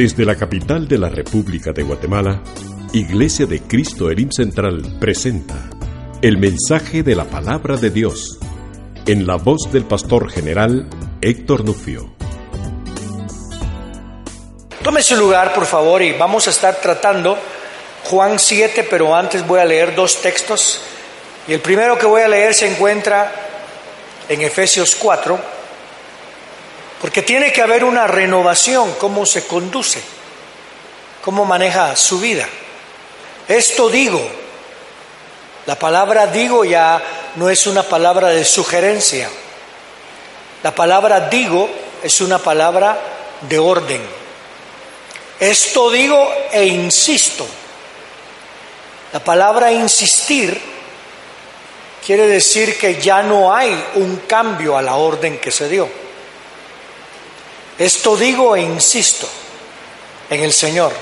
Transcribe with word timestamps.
Desde 0.00 0.24
la 0.24 0.34
capital 0.34 0.88
de 0.88 0.96
la 0.96 1.10
República 1.10 1.72
de 1.72 1.82
Guatemala, 1.82 2.42
Iglesia 2.94 3.44
de 3.44 3.60
Cristo 3.60 4.10
Elim 4.10 4.30
Central 4.30 4.96
presenta 4.98 5.68
el 6.22 6.38
mensaje 6.38 7.02
de 7.02 7.14
la 7.14 7.24
palabra 7.24 7.76
de 7.76 7.90
Dios 7.90 8.38
en 9.06 9.26
la 9.26 9.36
voz 9.36 9.70
del 9.70 9.84
pastor 9.84 10.30
general 10.30 10.88
Héctor 11.20 11.66
Nufio. 11.66 12.14
Tome 14.82 15.02
su 15.02 15.16
lugar, 15.16 15.52
por 15.52 15.66
favor, 15.66 16.00
y 16.00 16.12
vamos 16.12 16.46
a 16.46 16.50
estar 16.50 16.76
tratando 16.76 17.36
Juan 18.04 18.38
7, 18.38 18.86
pero 18.88 19.14
antes 19.14 19.46
voy 19.46 19.60
a 19.60 19.66
leer 19.66 19.94
dos 19.94 20.22
textos. 20.22 20.80
Y 21.46 21.52
el 21.52 21.60
primero 21.60 21.98
que 21.98 22.06
voy 22.06 22.22
a 22.22 22.28
leer 22.28 22.54
se 22.54 22.72
encuentra 22.72 23.30
en 24.30 24.40
Efesios 24.40 24.96
4, 24.98 25.59
porque 27.00 27.22
tiene 27.22 27.52
que 27.52 27.62
haber 27.62 27.84
una 27.84 28.06
renovación, 28.06 28.94
cómo 28.98 29.24
se 29.24 29.46
conduce, 29.46 30.02
cómo 31.24 31.44
maneja 31.44 31.96
su 31.96 32.20
vida. 32.20 32.46
Esto 33.48 33.88
digo, 33.88 34.20
la 35.66 35.78
palabra 35.78 36.26
digo 36.26 36.64
ya 36.64 37.02
no 37.36 37.48
es 37.48 37.66
una 37.66 37.82
palabra 37.82 38.28
de 38.28 38.44
sugerencia, 38.44 39.30
la 40.62 40.74
palabra 40.74 41.28
digo 41.28 41.70
es 42.02 42.20
una 42.20 42.38
palabra 42.38 43.00
de 43.48 43.58
orden. 43.58 44.02
Esto 45.38 45.90
digo 45.90 46.30
e 46.52 46.66
insisto. 46.66 47.46
La 49.14 49.20
palabra 49.20 49.72
insistir 49.72 50.60
quiere 52.04 52.26
decir 52.26 52.78
que 52.78 53.00
ya 53.00 53.22
no 53.22 53.54
hay 53.54 53.72
un 53.94 54.16
cambio 54.26 54.76
a 54.76 54.82
la 54.82 54.96
orden 54.96 55.38
que 55.38 55.50
se 55.50 55.68
dio. 55.68 55.88
Esto 57.80 58.14
digo 58.14 58.54
e 58.56 58.60
insisto 58.60 59.26
en 60.28 60.44
el 60.44 60.52
Señor, 60.52 60.92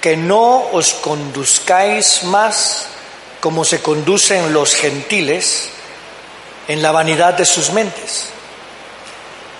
que 0.00 0.16
no 0.16 0.70
os 0.72 0.94
conduzcáis 0.94 2.24
más 2.24 2.88
como 3.40 3.62
se 3.62 3.82
conducen 3.82 4.54
los 4.54 4.74
gentiles 4.74 5.68
en 6.66 6.80
la 6.80 6.92
vanidad 6.92 7.34
de 7.34 7.44
sus 7.44 7.72
mentes. 7.72 8.28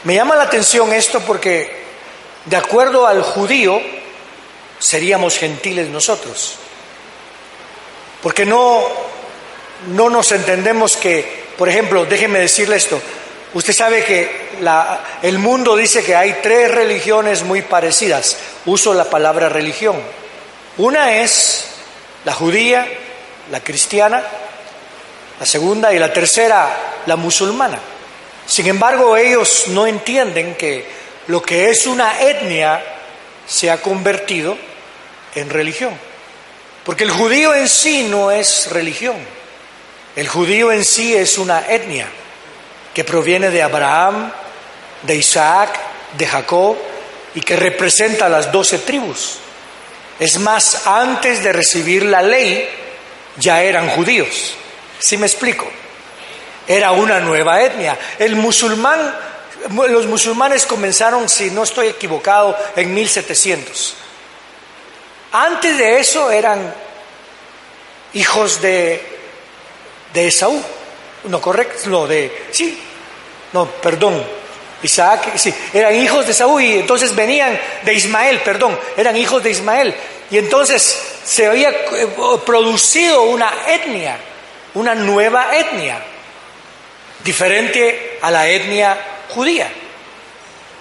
Me 0.04 0.14
llama 0.14 0.34
la 0.34 0.44
atención 0.44 0.90
esto 0.94 1.20
porque 1.20 1.84
de 2.46 2.56
acuerdo 2.56 3.06
al 3.06 3.22
judío 3.22 3.82
seríamos 4.78 5.36
gentiles 5.36 5.90
nosotros. 5.90 6.54
Porque 8.22 8.46
no 8.46 8.82
no 9.88 10.08
nos 10.08 10.32
entendemos 10.32 10.96
que, 10.96 11.44
por 11.58 11.68
ejemplo, 11.68 12.06
déjeme 12.06 12.38
decirle 12.38 12.76
esto, 12.76 13.02
usted 13.54 13.72
sabe 13.72 14.04
que 14.04 14.30
el 15.22 15.38
mundo 15.38 15.76
dice 15.76 16.02
que 16.02 16.16
hay 16.16 16.38
tres 16.42 16.70
religiones 16.70 17.42
muy 17.42 17.62
parecidas, 17.62 18.36
uso 18.66 18.94
la 18.94 19.04
palabra 19.04 19.48
religión. 19.48 20.00
Una 20.78 21.16
es 21.16 21.66
la 22.24 22.32
judía, 22.32 22.86
la 23.50 23.60
cristiana, 23.60 24.22
la 25.38 25.46
segunda 25.46 25.92
y 25.92 25.98
la 25.98 26.12
tercera, 26.12 27.02
la 27.06 27.16
musulmana. 27.16 27.78
Sin 28.46 28.66
embargo, 28.66 29.16
ellos 29.16 29.64
no 29.68 29.86
entienden 29.86 30.54
que 30.54 30.86
lo 31.26 31.42
que 31.42 31.70
es 31.70 31.86
una 31.86 32.20
etnia 32.20 32.82
se 33.46 33.70
ha 33.70 33.80
convertido 33.80 34.56
en 35.34 35.50
religión. 35.50 35.92
Porque 36.84 37.04
el 37.04 37.10
judío 37.10 37.54
en 37.54 37.68
sí 37.68 38.04
no 38.04 38.30
es 38.30 38.70
religión. 38.70 39.16
El 40.16 40.28
judío 40.28 40.72
en 40.72 40.84
sí 40.84 41.14
es 41.14 41.38
una 41.38 41.66
etnia 41.68 42.08
que 42.94 43.04
proviene 43.04 43.50
de 43.50 43.62
Abraham, 43.62 44.30
de 45.02 45.16
Isaac, 45.16 45.78
de 46.16 46.26
Jacob 46.26 46.76
y 47.34 47.40
que 47.40 47.56
representa 47.56 48.26
a 48.26 48.28
las 48.28 48.52
doce 48.52 48.78
tribus. 48.78 49.38
Es 50.18 50.38
más, 50.38 50.86
antes 50.86 51.42
de 51.42 51.52
recibir 51.52 52.04
la 52.04 52.22
ley 52.22 52.68
ya 53.36 53.62
eran 53.62 53.88
judíos. 53.88 54.54
¿Sí 54.98 55.16
me 55.16 55.26
explico? 55.26 55.66
Era 56.68 56.92
una 56.92 57.18
nueva 57.18 57.62
etnia. 57.62 57.98
El 58.18 58.36
musulmán, 58.36 59.14
los 59.88 60.06
musulmanes 60.06 60.66
comenzaron, 60.66 61.28
si 61.28 61.50
no 61.50 61.64
estoy 61.64 61.88
equivocado, 61.88 62.56
en 62.76 62.94
1700. 62.94 63.94
Antes 65.32 65.78
de 65.78 65.98
eso 65.98 66.30
eran 66.30 66.72
hijos 68.12 68.60
de 68.60 69.12
de 70.12 70.28
Esaú. 70.28 70.62
No, 71.24 71.40
correcto, 71.40 71.88
no, 71.88 72.06
de, 72.06 72.46
sí, 72.50 72.78
no, 73.52 73.66
perdón, 73.66 74.22
Isaac, 74.82 75.36
sí, 75.36 75.54
eran 75.72 75.94
hijos 75.94 76.26
de 76.26 76.32
Esaú 76.32 76.58
y 76.58 76.74
entonces 76.74 77.14
venían 77.14 77.58
de 77.84 77.94
Ismael, 77.94 78.40
perdón, 78.40 78.78
eran 78.96 79.16
hijos 79.16 79.42
de 79.42 79.50
Ismael. 79.50 79.94
Y 80.30 80.38
entonces 80.38 81.00
se 81.24 81.46
había 81.46 81.70
eh, 81.70 82.08
producido 82.44 83.22
una 83.22 83.52
etnia, 83.68 84.16
una 84.74 84.94
nueva 84.94 85.56
etnia, 85.56 86.02
diferente 87.22 88.18
a 88.20 88.30
la 88.30 88.48
etnia 88.48 88.98
judía. 89.28 89.70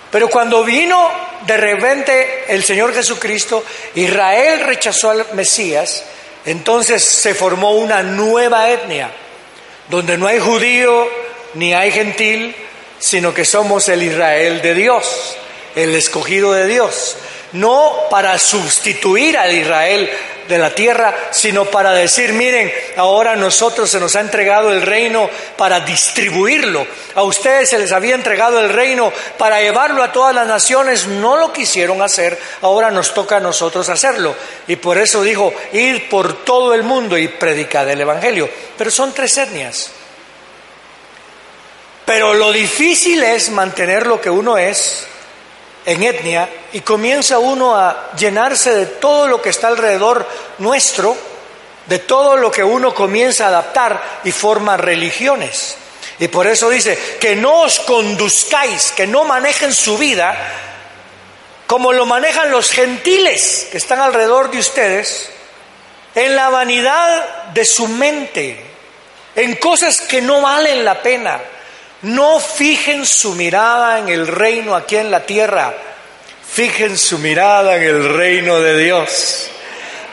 Pero 0.10 0.30
cuando 0.30 0.64
vino 0.64 1.10
de 1.46 1.58
repente 1.58 2.46
el 2.48 2.64
Señor 2.64 2.94
Jesucristo, 2.94 3.64
Israel 3.96 4.62
rechazó 4.62 5.12
al 5.12 5.26
Mesías, 5.34 6.04
entonces 6.46 7.04
se 7.04 7.36
formó 7.36 7.72
una 7.74 8.02
nueva 8.02 8.70
etnia, 8.70 9.12
donde 9.92 10.18
no 10.18 10.26
hay 10.26 10.40
judío 10.40 11.08
ni 11.54 11.74
hay 11.74 11.92
gentil, 11.92 12.56
sino 12.98 13.34
que 13.34 13.44
somos 13.44 13.90
el 13.90 14.02
Israel 14.02 14.62
de 14.62 14.74
Dios, 14.74 15.36
el 15.76 15.94
escogido 15.96 16.54
de 16.54 16.66
Dios. 16.66 17.18
No 17.52 17.94
para 18.10 18.40
sustituir 18.40 19.38
al 19.38 19.54
Israel 19.54 20.10
de 20.48 20.58
la 20.58 20.74
tierra, 20.74 21.14
sino 21.32 21.66
para 21.66 21.92
decir, 21.94 22.34
miren, 22.34 22.72
ahora 22.98 23.34
a 23.34 23.36
nosotros 23.36 23.90
se 23.90 24.00
nos 24.00 24.16
ha 24.16 24.22
entregado 24.22 24.72
el 24.72 24.82
reino 24.82 25.30
para 25.58 25.80
distribuirlo. 25.82 26.86
A 27.16 27.24
ustedes 27.24 27.70
se 27.70 27.80
les 27.80 27.92
había 27.92 28.16
entregado 28.16 28.60
el 28.60 28.70
reino 28.70 29.12
para 29.38 29.62
llevarlo 29.62 30.04
a 30.04 30.12
todas 30.12 30.34
las 30.36 30.48
naciones, 30.48 31.08
no 31.08 31.38
lo 31.38 31.54
quisieron 31.54 32.02
hacer, 32.02 32.40
ahora 32.62 32.92
nos 32.92 33.14
toca 33.14 33.38
a 33.38 33.42
nosotros 33.42 33.90
hacerlo. 33.90 34.36
Y 34.68 34.76
por 34.76 34.98
eso 34.98 35.24
dijo, 35.24 35.54
ir 35.74 36.10
por 36.10 36.44
todo 36.44 36.74
el 36.74 36.84
mundo 36.84 37.18
y 37.18 37.28
predicar 37.28 37.88
el 37.90 38.02
Evangelio. 38.02 38.50
Pero 38.78 38.92
son 38.92 39.14
tres 39.14 39.38
etnias. 39.38 39.92
Pero 42.06 42.34
lo 42.34 42.52
difícil 42.52 43.24
es 43.24 43.50
mantener 43.52 44.08
lo 44.08 44.20
que 44.20 44.30
uno 44.30 44.58
es 44.58 45.08
en 45.86 46.04
etnia 46.04 46.50
y 46.74 46.82
comienza 46.82 47.40
uno 47.40 47.76
a 47.76 48.12
llenarse 48.18 48.74
de 48.76 48.86
todo 48.86 49.28
lo 49.28 49.42
que 49.42 49.50
está 49.50 49.68
alrededor 49.68 50.28
nuestro, 50.60 51.16
de 51.88 52.00
todo 52.00 52.38
lo 52.38 52.52
que 52.52 52.64
uno 52.64 52.94
comienza 52.94 53.46
a 53.46 53.50
adaptar 53.50 54.20
y 54.24 54.32
forma 54.32 54.78
religiones. 54.78 55.78
Y 56.20 56.28
por 56.28 56.46
eso 56.46 56.70
dice, 56.70 57.18
que 57.20 57.36
no 57.36 57.62
os 57.62 57.80
conduzcáis, 57.80 58.92
que 58.92 59.08
no 59.08 59.24
manejen 59.24 59.74
su 59.74 59.98
vida 59.98 60.36
como 61.72 61.94
lo 61.94 62.06
manejan 62.06 62.52
los 62.52 62.70
gentiles 62.70 63.70
que 63.72 63.78
están 63.78 64.02
alrededor 64.02 64.52
de 64.52 64.60
ustedes, 64.60 65.30
en 66.14 66.36
la 66.36 66.50
vanidad 66.50 67.46
de 67.54 67.64
su 67.64 67.88
mente, 67.88 68.62
en 69.38 69.56
cosas 69.56 70.02
que 70.02 70.22
no 70.22 70.42
valen 70.42 70.84
la 70.84 71.02
pena, 71.02 71.40
no 72.04 72.40
fijen 72.40 73.06
su 73.06 73.34
mirada 73.36 74.00
en 74.00 74.10
el 74.10 74.28
reino 74.28 74.76
aquí 74.76 74.98
en 74.98 75.12
la 75.12 75.26
tierra, 75.26 75.74
fijen 76.52 76.98
su 76.98 77.20
mirada 77.20 77.76
en 77.76 77.84
el 77.84 78.14
reino 78.14 78.60
de 78.60 78.78
Dios. 78.78 79.48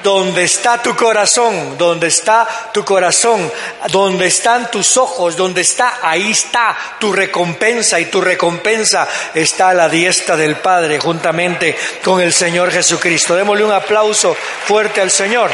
Donde 0.03 0.45
está 0.45 0.81
tu 0.81 0.95
corazón, 0.95 1.77
donde 1.77 2.07
está 2.07 2.47
tu 2.73 2.85
corazón, 2.85 3.51
donde 3.89 4.27
están 4.27 4.71
tus 4.71 4.97
ojos, 4.97 5.37
donde 5.37 5.63
está, 5.63 5.99
ahí 6.01 6.31
está 6.31 6.77
tu 7.01 7.13
recompensa 7.13 7.99
y 7.99 8.05
tu 8.05 8.21
recompensa 8.21 9.09
está 9.35 9.71
a 9.71 9.75
la 9.75 9.89
diestra 9.89 10.37
del 10.37 10.55
Padre 10.55 11.01
juntamente 11.01 11.77
con 12.05 12.21
el 12.21 12.33
Señor 12.33 12.71
Jesucristo. 12.71 13.35
Démosle 13.35 13.65
un 13.65 13.73
aplauso 13.73 14.37
fuerte 14.67 15.01
al 15.01 15.11
Señor. 15.11 15.51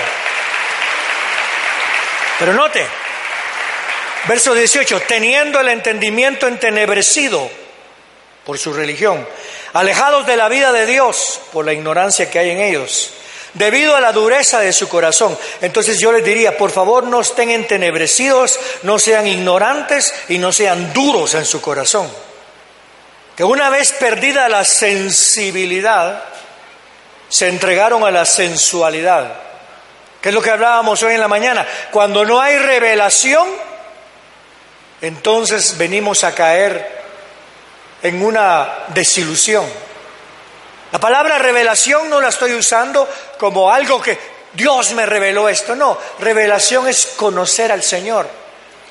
Pero 2.38 2.52
note, 2.52 2.86
Verso 4.26 4.54
18, 4.54 5.02
teniendo 5.06 5.60
el 5.60 5.68
entendimiento 5.68 6.46
entenebrecido 6.46 7.50
por 8.44 8.58
su 8.58 8.72
religión, 8.72 9.26
alejados 9.74 10.26
de 10.26 10.36
la 10.36 10.48
vida 10.48 10.72
de 10.72 10.86
Dios 10.86 11.40
por 11.52 11.64
la 11.66 11.72
ignorancia 11.72 12.30
que 12.30 12.38
hay 12.38 12.50
en 12.50 12.60
ellos, 12.60 13.10
debido 13.52 13.94
a 13.96 14.00
la 14.00 14.12
dureza 14.12 14.60
de 14.60 14.72
su 14.72 14.88
corazón. 14.88 15.36
Entonces 15.60 15.98
yo 15.98 16.12
les 16.12 16.24
diría, 16.24 16.56
por 16.56 16.70
favor 16.70 17.04
no 17.04 17.20
estén 17.20 17.50
entenebrecidos, 17.50 18.58
no 18.82 18.98
sean 18.98 19.26
ignorantes 19.26 20.12
y 20.28 20.38
no 20.38 20.52
sean 20.52 20.92
duros 20.92 21.34
en 21.34 21.44
su 21.44 21.60
corazón. 21.60 22.10
Que 23.36 23.44
una 23.44 23.68
vez 23.68 23.92
perdida 23.92 24.48
la 24.48 24.64
sensibilidad, 24.64 26.22
se 27.28 27.48
entregaron 27.48 28.04
a 28.04 28.10
la 28.10 28.24
sensualidad. 28.24 29.34
Que 30.20 30.28
es 30.28 30.34
lo 30.34 30.40
que 30.40 30.50
hablábamos 30.50 31.02
hoy 31.02 31.14
en 31.14 31.20
la 31.20 31.28
mañana. 31.28 31.66
Cuando 31.90 32.24
no 32.24 32.40
hay 32.40 32.56
revelación, 32.58 33.48
entonces 35.04 35.76
venimos 35.76 36.24
a 36.24 36.34
caer 36.34 37.02
en 38.02 38.22
una 38.22 38.84
desilusión. 38.88 39.66
La 40.92 40.98
palabra 40.98 41.38
revelación 41.38 42.08
no 42.08 42.22
la 42.22 42.28
estoy 42.28 42.54
usando 42.54 43.06
como 43.38 43.70
algo 43.70 44.00
que 44.00 44.18
Dios 44.54 44.92
me 44.92 45.04
reveló 45.04 45.48
esto, 45.48 45.74
no, 45.74 45.98
revelación 46.20 46.88
es 46.88 47.06
conocer 47.16 47.70
al 47.70 47.82
Señor, 47.82 48.28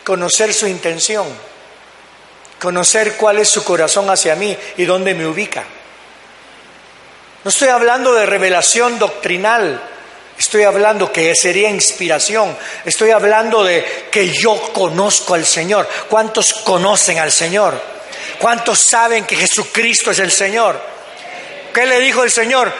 conocer 0.03 0.53
su 0.53 0.67
intención, 0.67 1.25
conocer 2.61 3.15
cuál 3.15 3.39
es 3.39 3.49
su 3.49 3.63
corazón 3.63 4.09
hacia 4.09 4.35
mí 4.35 4.55
y 4.77 4.85
dónde 4.85 5.15
me 5.15 5.25
ubica. 5.25 5.63
No 7.43 7.49
estoy 7.49 7.69
hablando 7.69 8.13
de 8.13 8.25
revelación 8.25 8.99
doctrinal, 8.99 9.81
estoy 10.37 10.63
hablando 10.63 11.11
que 11.11 11.35
sería 11.35 11.69
inspiración, 11.69 12.55
estoy 12.85 13.11
hablando 13.11 13.63
de 13.63 14.07
que 14.11 14.29
yo 14.29 14.59
conozco 14.73 15.33
al 15.33 15.45
Señor. 15.45 15.87
¿Cuántos 16.09 16.53
conocen 16.53 17.19
al 17.19 17.31
Señor? 17.31 17.79
¿Cuántos 18.39 18.79
saben 18.79 19.25
que 19.25 19.35
Jesucristo 19.35 20.11
es 20.11 20.19
el 20.19 20.31
Señor? 20.31 20.79
¿Qué 21.73 21.85
le 21.85 21.99
dijo 21.99 22.23
el 22.23 22.31
Señor? 22.31 22.71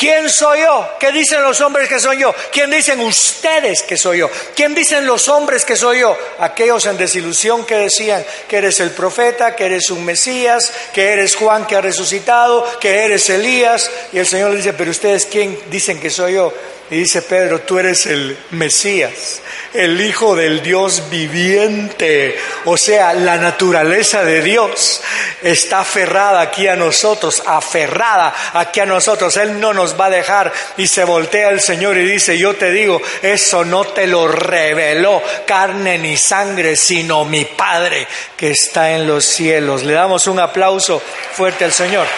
¿Quién 0.00 0.30
soy 0.30 0.60
yo? 0.60 0.88
¿Qué 0.98 1.12
dicen 1.12 1.42
los 1.42 1.60
hombres 1.60 1.86
que 1.86 2.00
soy 2.00 2.20
yo? 2.20 2.34
¿Quién 2.50 2.70
dicen 2.70 3.00
ustedes 3.00 3.82
que 3.82 3.98
soy 3.98 4.20
yo? 4.20 4.30
¿Quién 4.56 4.74
dicen 4.74 5.04
los 5.04 5.28
hombres 5.28 5.66
que 5.66 5.76
soy 5.76 5.98
yo? 6.00 6.16
Aquellos 6.38 6.86
en 6.86 6.96
desilusión 6.96 7.66
que 7.66 7.76
decían 7.76 8.24
que 8.48 8.56
eres 8.56 8.80
el 8.80 8.92
profeta, 8.92 9.54
que 9.54 9.66
eres 9.66 9.90
un 9.90 10.02
Mesías, 10.06 10.72
que 10.94 11.12
eres 11.12 11.36
Juan 11.36 11.66
que 11.66 11.76
ha 11.76 11.82
resucitado, 11.82 12.78
que 12.80 13.04
eres 13.04 13.28
Elías. 13.28 13.90
Y 14.14 14.18
el 14.18 14.26
Señor 14.26 14.52
le 14.52 14.56
dice, 14.56 14.72
pero 14.72 14.90
ustedes 14.90 15.26
quién 15.26 15.58
dicen 15.70 16.00
que 16.00 16.08
soy 16.08 16.32
yo? 16.32 16.50
Y 16.90 16.96
dice 16.96 17.22
Pedro, 17.22 17.60
tú 17.60 17.78
eres 17.78 18.06
el 18.06 18.36
Mesías, 18.50 19.42
el 19.72 20.00
Hijo 20.00 20.34
del 20.34 20.60
Dios 20.60 21.04
viviente. 21.08 22.36
O 22.64 22.76
sea, 22.76 23.14
la 23.14 23.36
naturaleza 23.36 24.24
de 24.24 24.42
Dios 24.42 25.00
está 25.40 25.80
aferrada 25.80 26.40
aquí 26.40 26.66
a 26.66 26.74
nosotros, 26.74 27.44
aferrada 27.46 28.34
aquí 28.54 28.80
a 28.80 28.86
nosotros. 28.86 29.36
Él 29.36 29.60
no 29.60 29.72
nos 29.72 29.98
va 29.98 30.06
a 30.06 30.10
dejar. 30.10 30.52
Y 30.78 30.88
se 30.88 31.04
voltea 31.04 31.50
el 31.50 31.60
Señor 31.60 31.96
y 31.96 32.04
dice, 32.04 32.36
yo 32.36 32.56
te 32.56 32.72
digo, 32.72 33.00
eso 33.22 33.64
no 33.64 33.84
te 33.84 34.08
lo 34.08 34.26
reveló 34.26 35.22
carne 35.46 35.96
ni 35.96 36.16
sangre, 36.16 36.74
sino 36.74 37.24
mi 37.24 37.44
Padre 37.44 38.08
que 38.36 38.50
está 38.50 38.90
en 38.90 39.06
los 39.06 39.24
cielos. 39.24 39.84
Le 39.84 39.92
damos 39.92 40.26
un 40.26 40.40
aplauso 40.40 41.00
fuerte 41.34 41.64
al 41.64 41.72
Señor. 41.72 42.08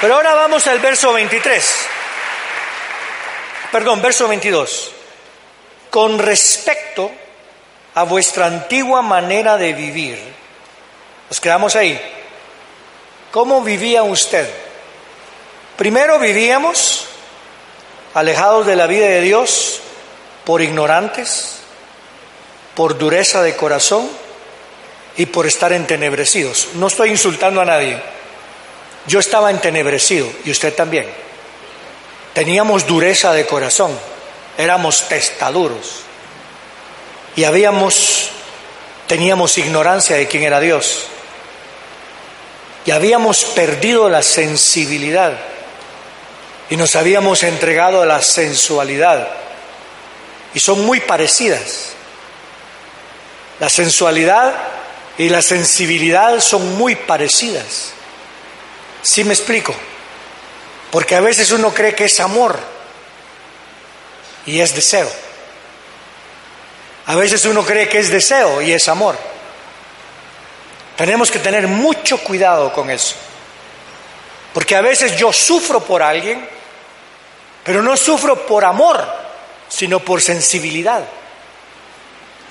Pero 0.00 0.14
ahora 0.14 0.34
vamos 0.34 0.64
al 0.68 0.78
verso 0.78 1.12
23 1.12 1.88
perdón, 3.74 4.00
verso 4.00 4.28
22. 4.28 4.92
Con 5.90 6.20
respecto 6.20 7.10
a 7.96 8.04
vuestra 8.04 8.46
antigua 8.46 9.02
manera 9.02 9.56
de 9.56 9.72
vivir, 9.72 10.16
nos 11.28 11.40
quedamos 11.40 11.74
ahí. 11.74 12.00
¿Cómo 13.32 13.62
vivía 13.62 14.04
usted? 14.04 14.48
Primero 15.76 16.20
vivíamos 16.20 17.06
alejados 18.14 18.64
de 18.64 18.76
la 18.76 18.86
vida 18.86 19.06
de 19.06 19.22
Dios 19.22 19.80
por 20.44 20.62
ignorantes, 20.62 21.56
por 22.76 22.96
dureza 22.96 23.42
de 23.42 23.56
corazón 23.56 24.08
y 25.16 25.26
por 25.26 25.48
estar 25.48 25.72
entenebrecidos. 25.72 26.68
No 26.74 26.86
estoy 26.86 27.10
insultando 27.10 27.60
a 27.60 27.64
nadie. 27.64 28.00
Yo 29.08 29.18
estaba 29.18 29.50
entenebrecido 29.50 30.28
y 30.44 30.52
usted 30.52 30.72
también. 30.76 31.24
Teníamos 32.34 32.86
dureza 32.86 33.32
de 33.32 33.46
corazón, 33.46 33.96
éramos 34.58 35.08
testaduros 35.08 36.00
y 37.36 37.44
habíamos, 37.44 38.30
teníamos 39.06 39.56
ignorancia 39.56 40.16
de 40.16 40.26
quién 40.26 40.42
era 40.42 40.58
Dios 40.58 41.06
y 42.84 42.90
habíamos 42.90 43.44
perdido 43.44 44.08
la 44.08 44.22
sensibilidad 44.22 45.38
y 46.70 46.76
nos 46.76 46.96
habíamos 46.96 47.44
entregado 47.44 48.02
a 48.02 48.06
la 48.06 48.20
sensualidad 48.20 49.28
y 50.54 50.60
son 50.60 50.84
muy 50.84 51.00
parecidas. 51.00 51.90
La 53.60 53.68
sensualidad 53.68 54.54
y 55.18 55.28
la 55.28 55.40
sensibilidad 55.40 56.40
son 56.40 56.76
muy 56.76 56.96
parecidas. 56.96 57.92
¿Sí 59.02 59.22
me 59.22 59.34
explico? 59.34 59.74
Porque 60.94 61.16
a 61.16 61.20
veces 61.20 61.50
uno 61.50 61.74
cree 61.74 61.92
que 61.92 62.04
es 62.04 62.20
amor 62.20 62.56
y 64.46 64.60
es 64.60 64.76
deseo. 64.76 65.10
A 67.06 67.16
veces 67.16 67.44
uno 67.46 67.64
cree 67.64 67.88
que 67.88 67.98
es 67.98 68.10
deseo 68.10 68.62
y 68.62 68.72
es 68.72 68.86
amor. 68.86 69.18
Tenemos 70.96 71.32
que 71.32 71.40
tener 71.40 71.66
mucho 71.66 72.18
cuidado 72.18 72.72
con 72.72 72.90
eso. 72.90 73.16
Porque 74.52 74.76
a 74.76 74.82
veces 74.82 75.16
yo 75.16 75.32
sufro 75.32 75.80
por 75.80 76.00
alguien, 76.00 76.48
pero 77.64 77.82
no 77.82 77.96
sufro 77.96 78.46
por 78.46 78.64
amor, 78.64 79.04
sino 79.68 79.98
por 79.98 80.22
sensibilidad. 80.22 81.04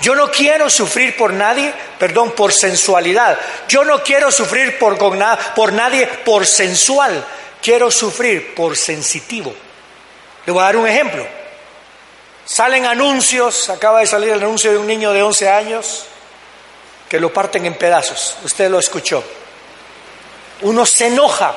Yo 0.02 0.16
no 0.16 0.30
quiero 0.30 0.70
sufrir 0.70 1.16
por 1.16 1.32
nadie, 1.32 1.74
perdón, 1.98 2.32
por 2.32 2.52
sensualidad. 2.52 3.40
Yo 3.70 3.86
no 3.86 4.04
quiero 4.04 4.34
sufrir 4.34 4.78
por, 4.78 4.98
por 4.98 5.72
nadie 5.72 6.08
por 6.26 6.46
sensual, 6.46 7.26
quiero 7.64 7.90
sufrir 7.90 8.54
por 8.54 8.76
sensitivo. 8.76 9.56
Le 10.46 10.52
voy 10.52 10.62
a 10.62 10.66
dar 10.66 10.76
un 10.76 10.88
ejemplo. 10.88 11.26
Salen 12.46 12.86
anuncios, 12.86 13.70
acaba 13.70 14.02
de 14.02 14.06
salir 14.06 14.30
el 14.30 14.44
anuncio 14.44 14.72
de 14.72 14.78
un 14.78 14.86
niño 14.86 15.14
de 15.14 15.24
11 15.24 15.50
años 15.50 16.06
que 17.08 17.20
lo 17.20 17.32
parten 17.32 17.66
en 17.66 17.76
pedazos. 17.76 18.36
Usted 18.44 18.70
lo 18.70 18.80
escuchó. 18.80 19.24
Uno 20.62 20.86
se 20.86 21.08
enoja, 21.08 21.56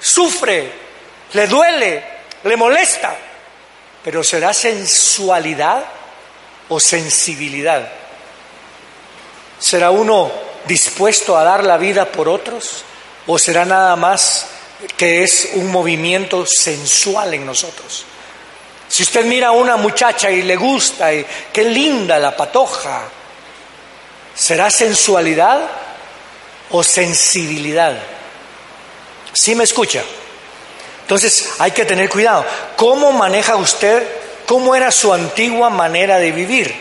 sufre, 0.00 0.72
le 1.32 1.46
duele, 1.48 2.04
le 2.44 2.56
molesta, 2.56 3.16
pero 4.04 4.22
¿será 4.22 4.54
sensualidad 4.54 5.84
o 6.68 6.78
sensibilidad? 6.78 7.90
¿Será 9.58 9.90
uno 9.90 10.30
dispuesto 10.66 11.36
a 11.36 11.42
dar 11.42 11.64
la 11.64 11.76
vida 11.76 12.06
por 12.06 12.28
otros 12.28 12.84
o 13.26 13.38
será 13.38 13.64
nada 13.64 13.96
más 13.96 14.46
que 14.96 15.22
es 15.22 15.50
un 15.54 15.70
movimiento 15.70 16.44
sensual 16.46 17.34
en 17.34 17.46
nosotros. 17.46 18.04
Si 18.88 19.02
usted 19.02 19.24
mira 19.24 19.48
a 19.48 19.52
una 19.52 19.76
muchacha 19.76 20.30
y 20.30 20.42
le 20.42 20.56
gusta, 20.56 21.12
y 21.12 21.26
qué 21.52 21.64
linda 21.64 22.18
la 22.18 22.36
patoja, 22.36 23.02
¿será 24.34 24.70
sensualidad 24.70 25.68
o 26.70 26.82
sensibilidad? 26.82 27.96
¿Sí 29.32 29.54
me 29.54 29.64
escucha? 29.64 30.02
Entonces 31.02 31.54
hay 31.58 31.72
que 31.72 31.84
tener 31.84 32.08
cuidado. 32.08 32.46
¿Cómo 32.76 33.12
maneja 33.12 33.56
usted? 33.56 34.06
¿Cómo 34.46 34.74
era 34.74 34.92
su 34.92 35.12
antigua 35.12 35.70
manera 35.70 36.18
de 36.18 36.32
vivir? 36.32 36.74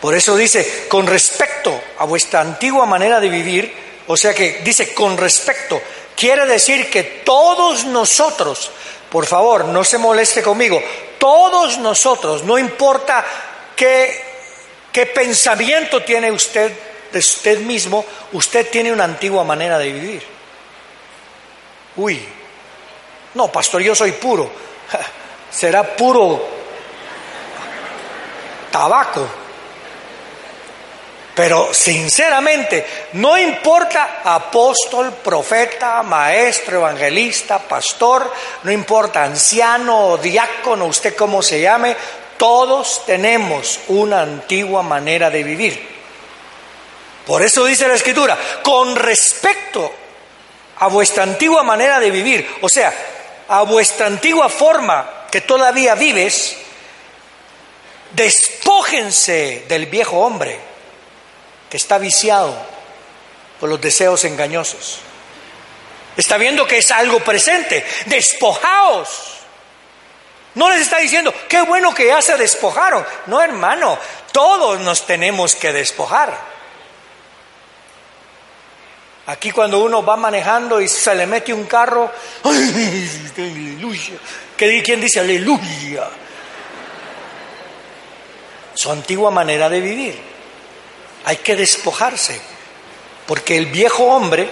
Por 0.00 0.14
eso 0.14 0.36
dice, 0.36 0.86
con 0.88 1.06
respecto 1.06 1.80
a 1.98 2.04
vuestra 2.04 2.40
antigua 2.40 2.86
manera 2.86 3.18
de 3.20 3.28
vivir, 3.28 3.74
o 4.06 4.16
sea 4.16 4.32
que 4.32 4.60
dice, 4.64 4.94
con 4.94 5.16
respecto, 5.16 5.80
Quiere 6.18 6.46
decir 6.46 6.90
que 6.90 7.04
todos 7.04 7.84
nosotros, 7.84 8.72
por 9.08 9.24
favor, 9.24 9.66
no 9.66 9.84
se 9.84 9.98
moleste 9.98 10.42
conmigo, 10.42 10.82
todos 11.16 11.78
nosotros, 11.78 12.42
no 12.42 12.58
importa 12.58 13.24
qué, 13.76 14.20
qué 14.90 15.06
pensamiento 15.06 16.02
tiene 16.02 16.32
usted 16.32 16.72
de 17.12 17.20
usted 17.20 17.60
mismo, 17.60 18.04
usted 18.32 18.68
tiene 18.68 18.92
una 18.92 19.04
antigua 19.04 19.44
manera 19.44 19.78
de 19.78 19.92
vivir. 19.92 20.22
Uy, 21.94 22.20
no, 23.34 23.52
pastor, 23.52 23.80
yo 23.80 23.94
soy 23.94 24.10
puro. 24.10 24.50
Será 25.52 25.84
puro 25.84 26.44
tabaco. 28.72 29.28
Pero 31.38 31.72
sinceramente, 31.72 32.84
no 33.12 33.38
importa 33.38 34.22
apóstol, 34.24 35.12
profeta, 35.22 36.02
maestro, 36.02 36.78
evangelista, 36.78 37.60
pastor, 37.60 38.34
no 38.64 38.72
importa 38.72 39.22
anciano 39.22 40.08
o 40.08 40.18
diácono, 40.18 40.86
usted 40.86 41.14
cómo 41.14 41.40
se 41.40 41.60
llame, 41.60 41.96
todos 42.36 43.06
tenemos 43.06 43.78
una 43.86 44.22
antigua 44.22 44.82
manera 44.82 45.30
de 45.30 45.44
vivir. 45.44 45.88
Por 47.24 47.40
eso 47.40 47.64
dice 47.66 47.86
la 47.86 47.94
escritura, 47.94 48.36
con 48.64 48.96
respecto 48.96 49.92
a 50.78 50.88
vuestra 50.88 51.22
antigua 51.22 51.62
manera 51.62 52.00
de 52.00 52.10
vivir, 52.10 52.50
o 52.62 52.68
sea, 52.68 52.92
a 53.46 53.62
vuestra 53.62 54.08
antigua 54.08 54.48
forma 54.48 55.26
que 55.30 55.42
todavía 55.42 55.94
vives, 55.94 56.56
despójense 58.10 59.66
del 59.68 59.86
viejo 59.86 60.18
hombre 60.18 60.66
que 61.70 61.76
está 61.76 61.98
viciado 61.98 62.54
por 63.60 63.68
los 63.68 63.80
deseos 63.80 64.24
engañosos. 64.24 65.00
Está 66.16 66.36
viendo 66.36 66.66
que 66.66 66.78
es 66.78 66.90
algo 66.90 67.20
presente. 67.20 67.84
Despojaos. 68.06 69.08
No 70.54 70.70
les 70.70 70.82
está 70.82 70.98
diciendo, 70.98 71.32
qué 71.48 71.62
bueno 71.62 71.94
que 71.94 72.06
ya 72.06 72.20
se 72.20 72.36
despojaron. 72.36 73.06
No, 73.26 73.40
hermano, 73.40 73.98
todos 74.32 74.80
nos 74.80 75.06
tenemos 75.06 75.54
que 75.54 75.72
despojar. 75.72 76.36
Aquí 79.26 79.50
cuando 79.52 79.80
uno 79.80 80.02
va 80.04 80.16
manejando 80.16 80.80
y 80.80 80.88
se 80.88 81.14
le 81.14 81.26
mete 81.26 81.52
un 81.52 81.66
carro, 81.66 82.10
¡ay, 82.44 83.32
aleluya! 83.36 84.14
¿Quién 84.56 85.00
dice 85.00 85.20
aleluya? 85.20 86.08
Su 88.74 88.90
antigua 88.90 89.30
manera 89.30 89.68
de 89.68 89.80
vivir. 89.80 90.37
Hay 91.24 91.36
que 91.38 91.56
despojarse, 91.56 92.40
porque 93.26 93.56
el 93.56 93.66
viejo 93.66 94.04
hombre, 94.04 94.48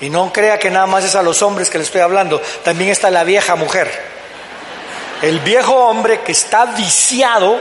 y 0.00 0.10
no 0.10 0.32
crea 0.32 0.58
que 0.58 0.70
nada 0.70 0.86
más 0.86 1.04
es 1.04 1.14
a 1.14 1.22
los 1.22 1.42
hombres 1.42 1.70
que 1.70 1.78
le 1.78 1.84
estoy 1.84 2.00
hablando, 2.00 2.40
también 2.64 2.90
está 2.90 3.10
la 3.10 3.24
vieja 3.24 3.54
mujer. 3.54 3.90
El 5.22 5.38
viejo 5.40 5.74
hombre 5.74 6.22
que 6.22 6.32
está 6.32 6.64
viciado 6.64 7.60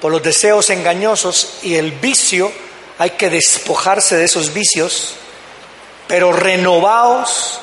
por 0.00 0.10
los 0.10 0.22
deseos 0.22 0.70
engañosos 0.70 1.58
y 1.62 1.74
el 1.74 1.92
vicio, 1.92 2.50
hay 2.98 3.10
que 3.10 3.28
despojarse 3.28 4.16
de 4.16 4.24
esos 4.24 4.52
vicios, 4.54 5.14
pero 6.08 6.32
renovaos 6.32 7.60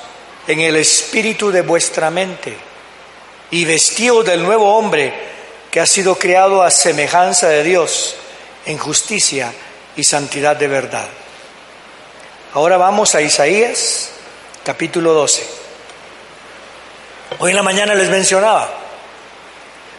en 0.47 0.59
el 0.61 0.75
espíritu 0.75 1.51
de 1.51 1.61
vuestra 1.61 2.11
mente 2.11 2.57
y 3.51 3.65
vestidos 3.65 4.25
del 4.25 4.43
nuevo 4.43 4.77
hombre 4.77 5.13
que 5.71 5.79
ha 5.79 5.85
sido 5.85 6.15
creado 6.15 6.63
a 6.63 6.71
semejanza 6.71 7.49
de 7.49 7.63
Dios 7.63 8.15
en 8.67 8.77
justicia 8.77 9.53
y 9.95 10.03
santidad 10.03 10.55
de 10.55 10.67
verdad. 10.67 11.07
Ahora 12.53 12.77
vamos 12.77 13.15
a 13.15 13.21
Isaías 13.21 14.09
capítulo 14.63 15.13
12. 15.13 15.47
Hoy 17.39 17.51
en 17.51 17.55
la 17.55 17.63
mañana 17.63 17.95
les 17.95 18.09
mencionaba, 18.09 18.69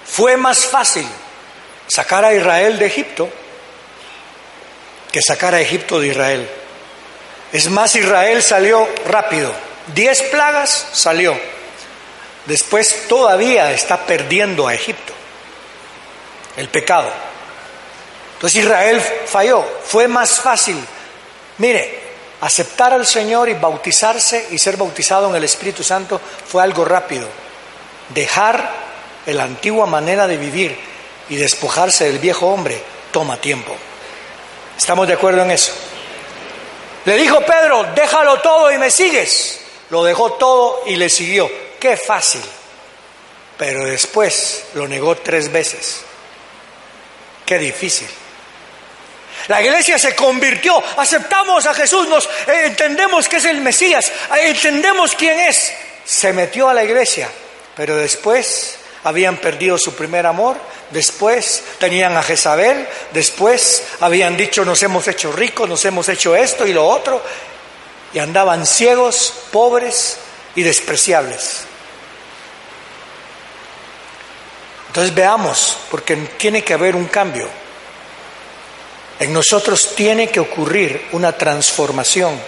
fue 0.05 0.37
más 0.37 0.67
fácil 0.67 1.07
sacar 1.87 2.25
a 2.25 2.35
Israel 2.35 2.79
de 2.79 2.87
Egipto 2.87 3.31
que 5.11 5.23
sacar 5.23 5.55
a 5.55 5.61
Egipto 5.61 5.99
de 5.99 6.09
Israel. 6.09 6.49
Es 7.53 7.71
más, 7.71 7.97
Israel 7.97 8.43
salió 8.43 8.87
rápido. 9.07 9.51
Diez 9.95 10.21
plagas 10.25 10.89
salió. 10.93 11.39
Después 12.45 13.09
todavía 13.09 13.73
está 13.73 14.05
perdiendo 14.05 14.69
a 14.69 14.75
Egipto. 14.75 15.15
El 16.59 16.69
pecado. 16.69 17.11
Entonces 18.39 18.63
Israel 18.63 19.01
falló. 19.27 19.65
Fue 19.85 20.07
más 20.07 20.39
fácil. 20.39 20.77
Mire, 21.59 21.99
aceptar 22.41 22.93
al 22.93 23.05
Señor 23.05 23.49
y 23.49 23.55
bautizarse 23.55 24.47
y 24.53 24.59
ser 24.59 24.77
bautizado 24.77 25.29
en 25.29 25.35
el 25.35 25.43
Espíritu 25.43 25.83
Santo 25.83 26.21
fue 26.47 26.63
algo 26.63 26.85
rápido. 26.85 27.27
Dejar 28.11 28.71
la 29.27 29.43
antigua 29.43 29.87
manera 29.87 30.29
de 30.29 30.37
vivir 30.37 30.79
y 31.29 31.35
despojarse 31.35 32.05
del 32.05 32.21
viejo 32.21 32.47
hombre 32.47 32.81
toma 33.11 33.41
tiempo. 33.41 33.77
¿Estamos 34.77 35.09
de 35.09 35.15
acuerdo 35.15 35.43
en 35.43 35.51
eso? 35.51 35.73
Le 37.05 37.17
dijo 37.17 37.41
Pedro, 37.41 37.89
déjalo 37.97 38.41
todo 38.41 38.71
y 38.71 38.79
me 38.79 38.93
sigues. 38.93 39.63
Lo 39.91 40.05
dejó 40.05 40.35
todo 40.35 40.83
y 40.87 40.95
le 40.95 41.11
siguió. 41.11 41.51
Qué 41.81 41.97
fácil. 41.97 42.43
Pero 43.57 43.85
después 43.85 44.67
lo 44.75 44.87
negó 44.87 45.17
tres 45.17 45.51
veces. 45.51 46.03
Qué 47.45 47.59
difícil. 47.59 48.09
La 49.49 49.63
iglesia 49.63 49.99
se 49.99 50.15
convirtió, 50.15 50.83
aceptamos 50.97 51.65
a 51.65 51.73
Jesús, 51.73 52.07
nos 52.07 52.27
eh, 52.27 52.65
entendemos 52.67 53.29
que 53.29 53.39
es 53.39 53.47
el 53.47 53.63
Mesías, 53.63 54.07
eh, 54.37 54.51
entendemos 54.51 55.15
quién 55.15 55.41
es. 55.41 55.73
Se 56.05 56.35
metió 56.35 56.69
a 56.69 56.75
la 56.75 56.85
iglesia, 56.85 57.31
pero 57.75 57.97
después 57.97 58.79
habían 59.05 59.39
perdido 59.39 59.79
su 59.79 59.95
primer 59.95 60.27
amor, 60.27 60.59
después 60.91 61.63
tenían 61.79 62.15
a 62.19 62.23
Jezabel, 62.23 62.87
después 63.13 63.85
habían 64.01 64.37
dicho 64.37 64.67
nos 64.67 64.83
hemos 64.83 65.09
hecho 65.09 65.33
ricos, 65.33 65.67
nos 65.67 65.83
hemos 65.87 66.09
hecho 66.11 66.37
esto 66.37 66.67
y 66.67 66.75
lo 66.75 66.87
otro, 66.87 67.23
y 68.13 68.19
andaban 68.19 68.67
ciegos, 68.67 69.33
pobres 69.51 70.19
y 70.57 70.63
despreciables. 70.63 71.65
Entonces 74.89 75.15
veamos, 75.15 75.79
porque 75.91 76.17
tiene 76.17 76.63
que 76.63 76.75
haber 76.75 76.97
un 76.97 77.07
cambio. 77.07 77.49
En 79.21 79.33
nosotros 79.33 79.95
tiene 79.97 80.29
que 80.29 80.41
ocurrir 80.41 81.09
una 81.13 81.33
transformación. 81.33 82.39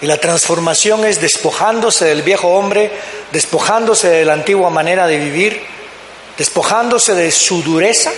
Y 0.00 0.06
la 0.06 0.18
transformación 0.18 1.04
es 1.04 1.20
despojándose 1.20 2.06
del 2.06 2.22
viejo 2.22 2.48
hombre, 2.48 2.90
despojándose 3.30 4.08
de 4.08 4.24
la 4.24 4.32
antigua 4.34 4.68
manera 4.68 5.06
de 5.06 5.18
vivir, 5.18 5.62
despojándose 6.36 7.14
de 7.14 7.30
su 7.30 7.62
dureza, 7.62 8.12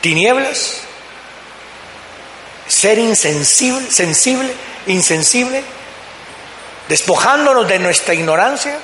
tinieblas, 0.00 0.80
ser 2.66 2.98
insensible, 2.98 3.90
sensible, 3.90 4.50
insensible, 4.86 5.62
despojándonos 6.88 7.68
de 7.68 7.78
nuestra 7.78 8.14
ignorancia 8.14 8.78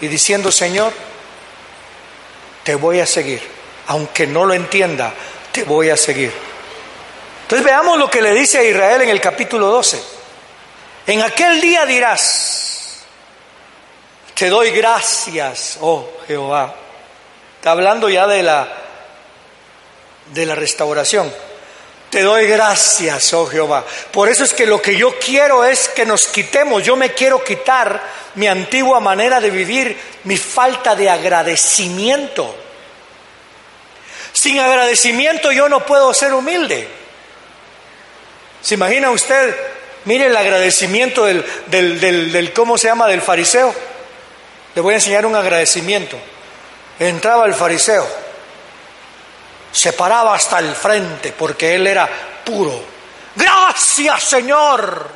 y 0.00 0.08
diciendo, 0.08 0.52
Señor, 0.52 0.92
te 2.62 2.74
voy 2.74 3.00
a 3.00 3.06
seguir, 3.06 3.40
aunque 3.86 4.26
no 4.26 4.44
lo 4.44 4.54
entienda, 4.54 5.14
te 5.52 5.64
voy 5.64 5.90
a 5.90 5.96
seguir. 5.96 6.32
Entonces 7.42 7.64
veamos 7.64 7.98
lo 7.98 8.10
que 8.10 8.22
le 8.22 8.32
dice 8.32 8.58
a 8.58 8.64
Israel 8.64 9.02
en 9.02 9.10
el 9.10 9.20
capítulo 9.20 9.68
12. 9.68 10.02
En 11.06 11.20
aquel 11.20 11.60
día 11.60 11.84
dirás, 11.84 13.04
te 14.34 14.48
doy 14.48 14.70
gracias, 14.70 15.76
oh 15.80 16.08
Jehová. 16.26 16.74
Está 17.56 17.72
hablando 17.72 18.08
ya 18.08 18.26
de 18.26 18.42
la 18.42 18.68
de 20.32 20.46
la 20.46 20.54
restauración. 20.54 21.32
Te 22.08 22.22
doy 22.22 22.46
gracias, 22.46 23.32
oh 23.34 23.46
Jehová. 23.46 23.84
Por 24.10 24.28
eso 24.28 24.44
es 24.44 24.52
que 24.52 24.66
lo 24.66 24.80
que 24.80 24.96
yo 24.96 25.18
quiero 25.18 25.64
es 25.64 25.88
que 25.88 26.04
nos 26.04 26.26
quitemos, 26.26 26.82
yo 26.82 26.96
me 26.96 27.12
quiero 27.12 27.42
quitar 27.42 28.02
mi 28.34 28.46
antigua 28.46 29.00
manera 29.00 29.40
de 29.40 29.50
vivir, 29.50 29.98
mi 30.24 30.36
falta 30.36 30.94
de 30.94 31.08
agradecimiento. 31.08 32.61
Sin 34.42 34.58
agradecimiento 34.58 35.52
yo 35.52 35.68
no 35.68 35.86
puedo 35.86 36.12
ser 36.12 36.34
humilde. 36.34 36.88
¿Se 38.60 38.74
imagina 38.74 39.12
usted? 39.12 39.54
Mire 40.04 40.26
el 40.26 40.36
agradecimiento 40.36 41.26
del, 41.26 41.44
del, 41.68 42.52
¿cómo 42.52 42.76
se 42.76 42.88
llama?, 42.88 43.06
del 43.06 43.22
fariseo. 43.22 43.72
Le 44.74 44.82
voy 44.82 44.94
a 44.94 44.96
enseñar 44.96 45.26
un 45.26 45.36
agradecimiento. 45.36 46.18
Entraba 46.98 47.46
el 47.46 47.54
fariseo, 47.54 48.04
se 49.70 49.92
paraba 49.92 50.34
hasta 50.34 50.58
el 50.58 50.74
frente 50.74 51.32
porque 51.38 51.76
él 51.76 51.86
era 51.86 52.10
puro. 52.44 52.82
Gracias, 53.36 54.24
Señor. 54.24 55.08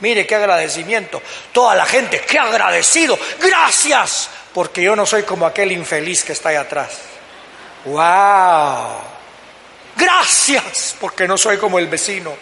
Mire 0.00 0.26
qué 0.26 0.34
agradecimiento. 0.34 1.22
Toda 1.52 1.76
la 1.76 1.86
gente, 1.86 2.20
qué 2.22 2.40
agradecido. 2.40 3.16
Gracias, 3.38 4.28
porque 4.52 4.82
yo 4.82 4.96
no 4.96 5.06
soy 5.06 5.22
como 5.22 5.46
aquel 5.46 5.70
infeliz 5.70 6.24
que 6.24 6.32
está 6.32 6.48
ahí 6.48 6.56
atrás. 6.56 7.13
¡Wow! 7.84 9.14
Gracias, 9.96 10.96
porque 11.00 11.28
no 11.28 11.38
soy 11.38 11.58
como 11.58 11.78
el 11.78 11.86
vecino. 11.86 12.32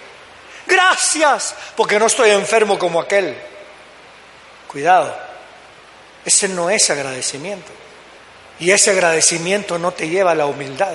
Gracias, 0.67 1.55
porque 1.77 1.99
no 1.99 2.07
estoy 2.07 2.31
enfermo 2.31 2.79
como 2.79 3.01
aquel. 3.01 3.37
Cuidado, 4.69 5.15
ese 6.25 6.49
no 6.49 6.71
es 6.71 6.89
agradecimiento. 6.91 7.73
Y 8.59 8.71
ese 8.71 8.91
agradecimiento 8.91 9.79
no 9.79 9.93
te 9.93 10.09
lleva 10.09 10.33
a 10.33 10.37
la 10.37 10.47
humildad. 10.47 10.95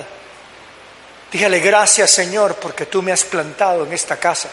Dígale 1.30 1.60
gracias 1.60 2.10
Señor 2.10 2.54
porque 2.54 2.86
tú 2.86 3.02
me 3.02 3.12
has 3.12 3.24
plantado 3.24 3.84
en 3.84 3.92
esta 3.92 4.16
casa. 4.16 4.48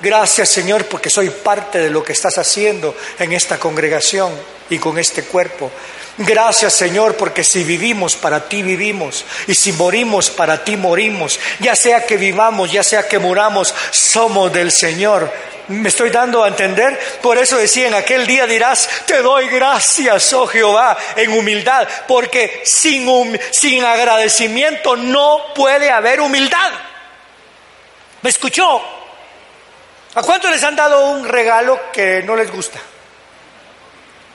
Gracias 0.00 0.48
Señor 0.48 0.86
porque 0.86 1.10
soy 1.10 1.28
parte 1.28 1.78
de 1.78 1.90
lo 1.90 2.02
que 2.02 2.12
estás 2.12 2.38
haciendo 2.38 2.96
en 3.18 3.32
esta 3.32 3.58
congregación 3.58 4.32
y 4.70 4.78
con 4.78 4.98
este 4.98 5.24
cuerpo. 5.24 5.70
Gracias 6.18 6.72
Señor, 6.72 7.16
porque 7.16 7.44
si 7.44 7.62
vivimos, 7.62 8.16
para 8.16 8.48
ti 8.48 8.62
vivimos, 8.62 9.26
y 9.46 9.54
si 9.54 9.72
morimos, 9.72 10.30
para 10.30 10.64
ti 10.64 10.76
morimos, 10.76 11.38
ya 11.60 11.76
sea 11.76 12.06
que 12.06 12.16
vivamos, 12.16 12.72
ya 12.72 12.82
sea 12.82 13.06
que 13.06 13.18
muramos, 13.18 13.74
somos 13.90 14.50
del 14.50 14.72
Señor. 14.72 15.30
¿Me 15.68 15.88
estoy 15.88 16.10
dando 16.10 16.42
a 16.42 16.48
entender? 16.48 16.98
Por 17.20 17.36
eso 17.36 17.58
decía, 17.58 17.88
en 17.88 17.94
aquel 17.94 18.26
día 18.26 18.46
dirás, 18.46 18.88
te 19.04 19.20
doy 19.20 19.48
gracias, 19.48 20.32
oh 20.32 20.46
Jehová, 20.46 20.96
en 21.16 21.32
humildad, 21.32 21.86
porque 22.08 22.62
sin, 22.64 23.38
sin 23.50 23.84
agradecimiento 23.84 24.96
no 24.96 25.52
puede 25.54 25.90
haber 25.90 26.20
humildad. 26.20 26.72
¿Me 28.22 28.30
escuchó? 28.30 28.80
¿A 30.14 30.22
cuánto 30.22 30.48
les 30.48 30.62
han 30.62 30.76
dado 30.76 31.10
un 31.10 31.28
regalo 31.28 31.78
que 31.92 32.22
no 32.22 32.36
les 32.36 32.50
gusta? 32.50 32.78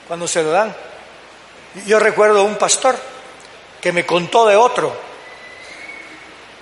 Cuando 0.08 0.28
se 0.28 0.44
lo 0.44 0.52
dan. 0.52 0.91
Yo 1.86 2.00
recuerdo 2.00 2.44
un 2.44 2.56
pastor 2.56 2.98
que 3.80 3.92
me 3.92 4.06
contó 4.06 4.46
de 4.46 4.56
otro, 4.56 4.96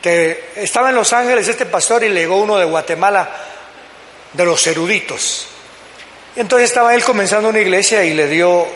que 0.02 0.52
estaba 0.56 0.90
en 0.90 0.96
Los 0.96 1.12
Ángeles 1.14 1.48
este 1.48 1.66
pastor 1.66 2.04
y 2.04 2.10
llegó 2.10 2.38
uno 2.38 2.58
de 2.58 2.66
Guatemala, 2.66 3.30
de 4.34 4.46
los 4.46 4.66
eruditos. 4.68 5.48
Entonces 6.36 6.70
estaba 6.70 6.94
él 6.94 7.04
comenzando 7.04 7.50
una 7.50 7.60
iglesia 7.60 8.04
y 8.06 8.14
le 8.14 8.28
dio, 8.28 8.68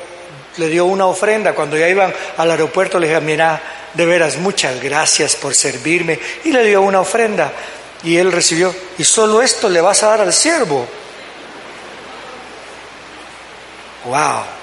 le 0.58 0.68
dio 0.68 0.86
una 0.86 1.06
ofrenda. 1.06 1.54
Cuando 1.54 1.78
ya 1.78 1.88
iban 1.88 2.14
al 2.38 2.52
aeropuerto 2.52 3.00
le 3.00 3.08
dije, 3.08 3.22
mira, 3.22 3.62
de 3.94 4.06
veras, 4.06 4.38
muchas 4.38 4.82
gracias 4.82 5.36
por 5.36 5.54
servirme. 5.54 6.20
Y 6.44 6.52
le 6.52 6.64
dio 6.64 6.82
una 6.82 7.00
ofrenda. 7.00 7.54
Y 8.04 8.18
él 8.18 8.32
recibió, 8.32 8.76
y 8.98 9.04
solo 9.06 9.42
esto 9.42 9.70
le 9.70 9.80
vas 9.80 10.04
a 10.04 10.08
dar 10.08 10.22
al 10.22 10.34
siervo. 10.34 10.86
Wow. 14.06 14.63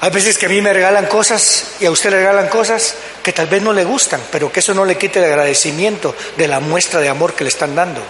Hay 0.00 0.10
veces 0.10 0.38
que 0.38 0.46
a 0.46 0.48
mí 0.48 0.60
me 0.62 0.72
regalan 0.72 1.06
cosas 1.06 1.72
y 1.80 1.86
a 1.86 1.90
usted 1.90 2.10
le 2.10 2.18
regalan 2.18 2.48
cosas 2.48 2.94
que 3.22 3.32
tal 3.32 3.48
vez 3.48 3.60
no 3.62 3.72
le 3.72 3.84
gustan, 3.84 4.20
pero 4.30 4.52
que 4.52 4.60
eso 4.60 4.72
no 4.72 4.84
le 4.84 4.96
quite 4.96 5.18
el 5.18 5.24
agradecimiento 5.24 6.14
de 6.36 6.46
la 6.46 6.60
muestra 6.60 7.00
de 7.00 7.08
amor 7.08 7.34
que 7.34 7.42
le 7.42 7.50
están 7.50 7.74
dando. 7.74 8.00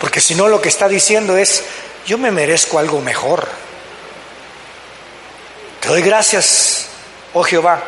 Porque 0.00 0.20
si 0.20 0.34
no 0.34 0.48
lo 0.48 0.60
que 0.60 0.68
está 0.68 0.88
diciendo 0.88 1.36
es, 1.36 1.62
yo 2.06 2.18
me 2.18 2.32
merezco 2.32 2.78
algo 2.78 3.00
mejor. 3.00 3.48
Te 5.80 5.88
doy 5.88 6.02
gracias, 6.02 6.86
oh 7.34 7.44
Jehová, 7.44 7.82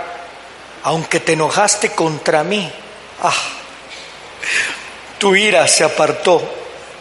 aunque 0.84 1.18
te 1.18 1.32
enojaste 1.32 1.90
contra 1.90 2.44
mí. 2.44 2.72
Ah, 3.20 3.34
tu 5.18 5.34
ira 5.34 5.66
se 5.66 5.82
apartó 5.82 6.40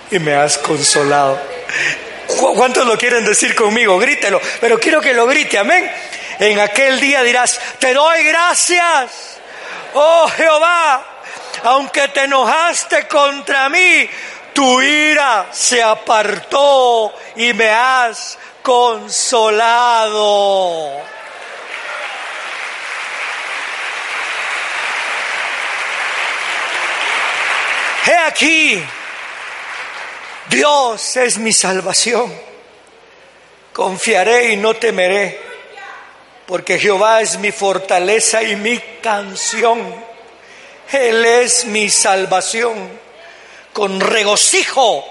y 0.09 0.17
me 0.17 0.33
has 0.33 0.57
consolado. 0.57 1.39
¿Cuántos 2.39 2.85
lo 2.85 2.97
quieren 2.97 3.25
decir 3.25 3.53
conmigo? 3.53 3.99
Grítelo, 3.99 4.39
pero 4.61 4.79
quiero 4.79 5.01
que 5.01 5.13
lo 5.13 5.27
grite, 5.27 5.57
amén. 5.57 5.91
En 6.39 6.59
aquel 6.59 6.99
día 6.99 7.21
dirás, 7.21 7.59
te 7.79 7.93
doy 7.93 8.23
gracias, 8.23 9.39
oh 9.93 10.27
Jehová, 10.29 11.05
aunque 11.63 12.07
te 12.07 12.23
enojaste 12.23 13.07
contra 13.07 13.67
mí, 13.67 14.09
tu 14.53 14.81
ira 14.81 15.47
se 15.51 15.83
apartó 15.83 17.13
y 17.35 17.51
me 17.53 17.69
has 17.69 18.37
consolado. 18.61 19.99
He 28.05 28.15
aquí 28.15 28.81
Dios 30.49 31.15
es 31.17 31.37
mi 31.37 31.53
salvación. 31.53 32.33
Confiaré 33.73 34.53
y 34.53 34.57
no 34.57 34.73
temeré, 34.73 35.39
porque 36.45 36.79
Jehová 36.79 37.21
es 37.21 37.37
mi 37.37 37.51
fortaleza 37.51 38.41
y 38.41 38.55
mi 38.55 38.79
canción. 39.01 39.79
Él 40.91 41.23
es 41.23 41.65
mi 41.65 41.89
salvación. 41.89 42.89
Con 43.73 43.99
regocijo 43.99 45.05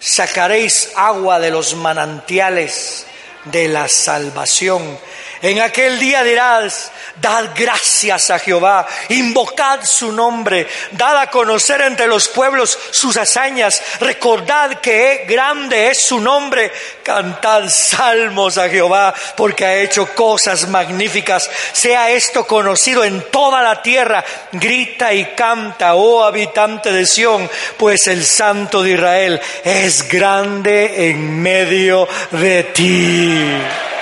sacaréis 0.00 0.90
agua 0.96 1.38
de 1.38 1.52
los 1.52 1.76
manantiales 1.76 3.06
de 3.44 3.68
la 3.68 3.88
salvación. 3.88 4.98
En 5.42 5.60
aquel 5.60 5.98
día 5.98 6.22
dirás, 6.22 6.92
dad 7.20 7.50
gracias 7.56 8.30
a 8.30 8.38
Jehová, 8.38 8.86
invocad 9.08 9.82
su 9.82 10.12
nombre, 10.12 10.68
dad 10.92 11.16
a 11.16 11.30
conocer 11.30 11.80
entre 11.80 12.06
los 12.06 12.28
pueblos 12.28 12.78
sus 12.92 13.16
hazañas, 13.16 13.82
recordad 13.98 14.78
que 14.78 15.24
grande 15.26 15.88
es 15.88 16.00
su 16.00 16.20
nombre, 16.20 16.70
cantad 17.02 17.68
salmos 17.68 18.56
a 18.56 18.68
Jehová, 18.68 19.12
porque 19.36 19.66
ha 19.66 19.74
hecho 19.78 20.14
cosas 20.14 20.68
magníficas, 20.68 21.50
sea 21.72 22.12
esto 22.12 22.46
conocido 22.46 23.02
en 23.02 23.20
toda 23.32 23.62
la 23.62 23.82
tierra, 23.82 24.24
grita 24.52 25.12
y 25.12 25.24
canta, 25.34 25.96
oh 25.96 26.22
habitante 26.22 26.92
de 26.92 27.04
Sión, 27.04 27.50
pues 27.78 28.06
el 28.06 28.24
Santo 28.24 28.80
de 28.80 28.92
Israel 28.92 29.40
es 29.64 30.08
grande 30.08 31.10
en 31.10 31.42
medio 31.42 32.06
de 32.30 32.62
ti. 32.62 34.01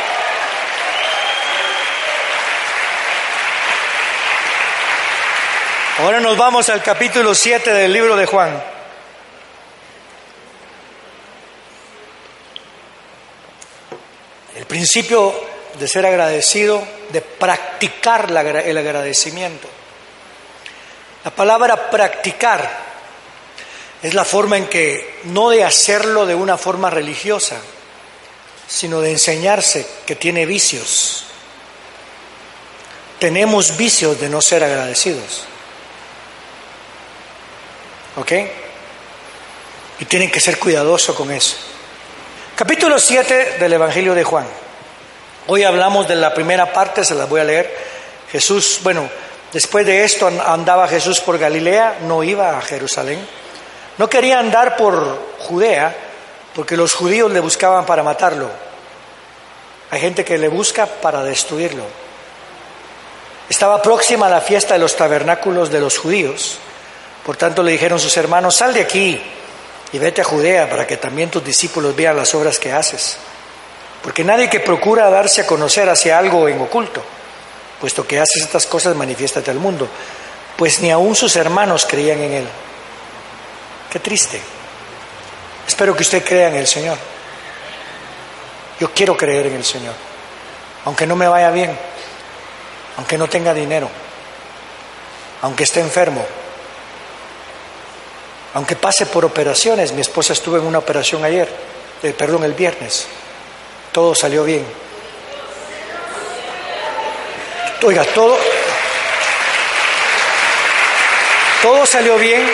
Ahora 6.00 6.18
nos 6.18 6.38
vamos 6.38 6.66
al 6.70 6.82
capítulo 6.82 7.34
7 7.34 7.74
del 7.74 7.92
libro 7.92 8.16
de 8.16 8.24
Juan. 8.24 8.58
El 14.56 14.64
principio 14.64 15.38
de 15.78 15.86
ser 15.86 16.06
agradecido, 16.06 16.82
de 17.10 17.20
practicar 17.20 18.30
el 18.30 18.78
agradecimiento. 18.78 19.68
La 21.22 21.32
palabra 21.32 21.90
practicar 21.90 22.66
es 24.02 24.14
la 24.14 24.24
forma 24.24 24.56
en 24.56 24.68
que, 24.68 25.20
no 25.24 25.50
de 25.50 25.64
hacerlo 25.64 26.24
de 26.24 26.34
una 26.34 26.56
forma 26.56 26.88
religiosa, 26.88 27.58
sino 28.66 29.02
de 29.02 29.10
enseñarse 29.10 29.86
que 30.06 30.16
tiene 30.16 30.46
vicios. 30.46 31.24
Tenemos 33.18 33.76
vicios 33.76 34.18
de 34.18 34.30
no 34.30 34.40
ser 34.40 34.64
agradecidos. 34.64 35.49
¿Ok? 38.16 38.32
Y 40.00 40.04
tienen 40.06 40.30
que 40.30 40.40
ser 40.40 40.58
cuidadosos 40.58 41.14
con 41.14 41.30
eso. 41.30 41.56
Capítulo 42.56 42.98
7 42.98 43.56
del 43.60 43.72
Evangelio 43.72 44.14
de 44.14 44.24
Juan. 44.24 44.46
Hoy 45.46 45.62
hablamos 45.62 46.08
de 46.08 46.16
la 46.16 46.34
primera 46.34 46.72
parte, 46.72 47.04
se 47.04 47.14
las 47.14 47.28
voy 47.28 47.40
a 47.40 47.44
leer. 47.44 47.74
Jesús, 48.32 48.80
bueno, 48.82 49.08
después 49.52 49.86
de 49.86 50.04
esto 50.04 50.26
andaba 50.26 50.88
Jesús 50.88 51.20
por 51.20 51.38
Galilea, 51.38 51.98
no 52.02 52.22
iba 52.22 52.58
a 52.58 52.62
Jerusalén. 52.62 53.24
No 53.98 54.08
quería 54.08 54.38
andar 54.38 54.76
por 54.76 55.18
Judea 55.38 55.94
porque 56.54 56.76
los 56.76 56.94
judíos 56.94 57.30
le 57.30 57.40
buscaban 57.40 57.86
para 57.86 58.02
matarlo. 58.02 58.50
Hay 59.90 60.00
gente 60.00 60.24
que 60.24 60.38
le 60.38 60.48
busca 60.48 60.86
para 60.86 61.22
destruirlo. 61.22 61.84
Estaba 63.48 63.82
próxima 63.82 64.26
a 64.26 64.30
la 64.30 64.40
fiesta 64.40 64.74
de 64.74 64.80
los 64.80 64.96
tabernáculos 64.96 65.70
de 65.70 65.80
los 65.80 65.98
judíos 65.98 66.58
por 67.30 67.36
tanto 67.36 67.62
le 67.62 67.70
dijeron 67.70 68.00
sus 68.00 68.16
hermanos, 68.16 68.56
sal 68.56 68.74
de 68.74 68.80
aquí 68.80 69.22
y 69.92 69.98
vete 70.00 70.20
a 70.20 70.24
Judea 70.24 70.68
para 70.68 70.84
que 70.84 70.96
también 70.96 71.30
tus 71.30 71.44
discípulos 71.44 71.94
vean 71.94 72.16
las 72.16 72.34
obras 72.34 72.58
que 72.58 72.72
haces. 72.72 73.18
Porque 74.02 74.24
nadie 74.24 74.50
que 74.50 74.58
procura 74.58 75.08
darse 75.10 75.42
a 75.42 75.46
conocer 75.46 75.88
hacia 75.88 76.18
algo 76.18 76.48
en 76.48 76.60
oculto, 76.60 77.04
puesto 77.80 78.04
que 78.04 78.18
haces 78.18 78.42
estas 78.42 78.66
cosas, 78.66 78.96
manifiéstate 78.96 79.48
al 79.48 79.60
mundo. 79.60 79.88
Pues 80.56 80.80
ni 80.80 80.90
aun 80.90 81.14
sus 81.14 81.36
hermanos 81.36 81.86
creían 81.88 82.18
en 82.18 82.32
él. 82.32 82.48
Qué 83.92 84.00
triste. 84.00 84.40
Espero 85.68 85.94
que 85.94 86.02
usted 86.02 86.24
crea 86.24 86.48
en 86.48 86.56
el 86.56 86.66
Señor. 86.66 86.98
Yo 88.80 88.92
quiero 88.92 89.16
creer 89.16 89.46
en 89.46 89.54
el 89.54 89.64
Señor, 89.64 89.94
aunque 90.84 91.06
no 91.06 91.14
me 91.14 91.28
vaya 91.28 91.52
bien, 91.52 91.78
aunque 92.96 93.16
no 93.16 93.28
tenga 93.28 93.54
dinero, 93.54 93.88
aunque 95.42 95.62
esté 95.62 95.78
enfermo, 95.78 96.26
aunque 98.54 98.76
pase 98.76 99.06
por 99.06 99.24
operaciones, 99.24 99.92
mi 99.92 100.00
esposa 100.00 100.32
estuvo 100.32 100.56
en 100.56 100.64
una 100.64 100.78
operación 100.78 101.24
ayer, 101.24 101.48
eh, 102.02 102.12
perdón, 102.16 102.44
el 102.44 102.54
viernes, 102.54 103.06
todo 103.92 104.14
salió 104.14 104.44
bien. 104.44 104.64
Oiga, 107.82 108.04
todo, 108.04 108.36
todo 111.62 111.86
salió 111.86 112.18
bien, 112.18 112.46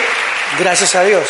gracias 0.59 0.95
a 0.95 1.03
Dios. 1.03 1.27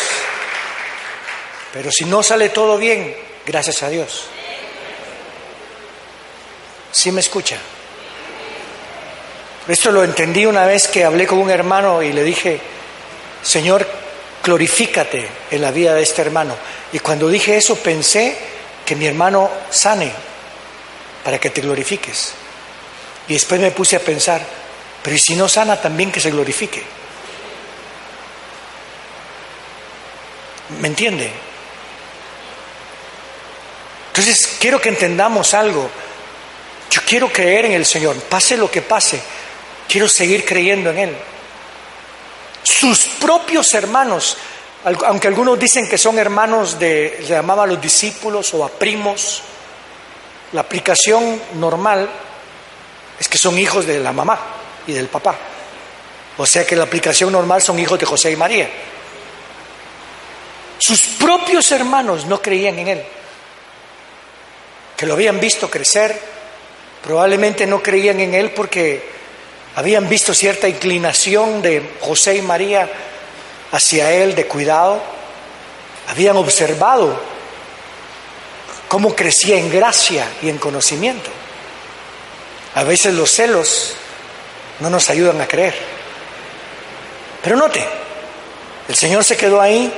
Pero 1.72 1.90
si 1.90 2.04
no 2.04 2.22
sale 2.22 2.50
todo 2.50 2.78
bien, 2.78 3.16
gracias 3.46 3.82
a 3.82 3.88
Dios. 3.88 4.26
¿Sí 6.92 7.10
me 7.10 7.20
escucha? 7.20 7.56
Esto 9.66 9.90
lo 9.90 10.02
entendí 10.02 10.46
una 10.46 10.64
vez 10.64 10.88
que 10.88 11.04
hablé 11.04 11.26
con 11.26 11.38
un 11.38 11.50
hermano 11.50 12.02
y 12.02 12.12
le 12.12 12.24
dije, 12.24 12.60
Señor, 13.42 13.86
glorifícate 14.42 15.28
en 15.50 15.62
la 15.62 15.70
vida 15.70 15.94
de 15.94 16.02
este 16.02 16.22
hermano. 16.22 16.56
Y 16.92 16.98
cuando 16.98 17.28
dije 17.28 17.56
eso 17.56 17.76
pensé 17.76 18.36
que 18.84 18.96
mi 18.96 19.06
hermano 19.06 19.50
sane 19.70 20.10
para 21.24 21.38
que 21.38 21.50
te 21.50 21.60
glorifiques. 21.60 22.32
Y 23.28 23.34
después 23.34 23.60
me 23.60 23.70
puse 23.70 23.96
a 23.96 24.00
pensar, 24.00 24.40
pero 25.02 25.14
¿y 25.14 25.18
si 25.18 25.36
no 25.36 25.48
sana 25.48 25.80
también 25.80 26.10
que 26.10 26.20
se 26.20 26.30
glorifique? 26.30 26.82
¿Me 30.80 30.88
entiende? 30.88 31.30
Entonces 34.08 34.56
quiero 34.58 34.80
que 34.80 34.88
entendamos 34.88 35.54
algo. 35.54 35.90
Yo 36.90 37.02
quiero 37.06 37.30
creer 37.30 37.66
en 37.66 37.72
el 37.72 37.84
Señor, 37.84 38.16
pase 38.16 38.56
lo 38.56 38.70
que 38.70 38.80
pase, 38.80 39.20
quiero 39.86 40.08
seguir 40.08 40.44
creyendo 40.46 40.90
en 40.90 40.98
Él 40.98 41.16
sus 42.68 43.06
propios 43.20 43.72
hermanos, 43.72 44.36
aunque 45.06 45.26
algunos 45.26 45.58
dicen 45.58 45.88
que 45.88 45.96
son 45.96 46.18
hermanos 46.18 46.78
de, 46.78 47.18
se 47.22 47.28
llamaba 47.28 47.64
a 47.64 47.66
los 47.66 47.80
discípulos 47.80 48.52
o 48.52 48.64
a 48.64 48.68
primos, 48.68 49.42
la 50.52 50.60
aplicación 50.60 51.40
normal 51.54 52.08
es 53.18 53.26
que 53.26 53.38
son 53.38 53.58
hijos 53.58 53.86
de 53.86 53.98
la 54.00 54.12
mamá 54.12 54.38
y 54.86 54.92
del 54.92 55.08
papá. 55.08 55.34
O 56.36 56.46
sea 56.46 56.66
que 56.66 56.76
la 56.76 56.84
aplicación 56.84 57.32
normal 57.32 57.62
son 57.62 57.78
hijos 57.78 57.98
de 57.98 58.06
José 58.06 58.30
y 58.32 58.36
María. 58.36 58.68
Sus 60.78 61.00
propios 61.18 61.72
hermanos 61.72 62.26
no 62.26 62.40
creían 62.40 62.78
en 62.78 62.88
él, 62.88 63.02
que 64.96 65.06
lo 65.06 65.14
habían 65.14 65.40
visto 65.40 65.70
crecer, 65.70 66.20
probablemente 67.02 67.66
no 67.66 67.82
creían 67.82 68.20
en 68.20 68.34
él 68.34 68.50
porque 68.52 69.17
habían 69.74 70.08
visto 70.08 70.34
cierta 70.34 70.68
inclinación 70.68 71.62
de 71.62 71.94
José 72.00 72.36
y 72.36 72.42
María 72.42 72.88
hacia 73.72 74.12
él 74.12 74.34
de 74.34 74.46
cuidado, 74.46 75.00
habían 76.08 76.36
observado 76.36 77.20
cómo 78.88 79.14
crecía 79.14 79.58
en 79.58 79.70
gracia 79.70 80.26
y 80.42 80.48
en 80.48 80.58
conocimiento. 80.58 81.30
A 82.74 82.84
veces 82.84 83.14
los 83.14 83.30
celos 83.30 83.94
no 84.80 84.90
nos 84.90 85.10
ayudan 85.10 85.40
a 85.40 85.48
creer. 85.48 85.74
Pero 87.42 87.56
note, 87.56 87.84
el 88.88 88.94
Señor 88.94 89.24
se 89.24 89.36
quedó 89.36 89.60
ahí 89.60 89.92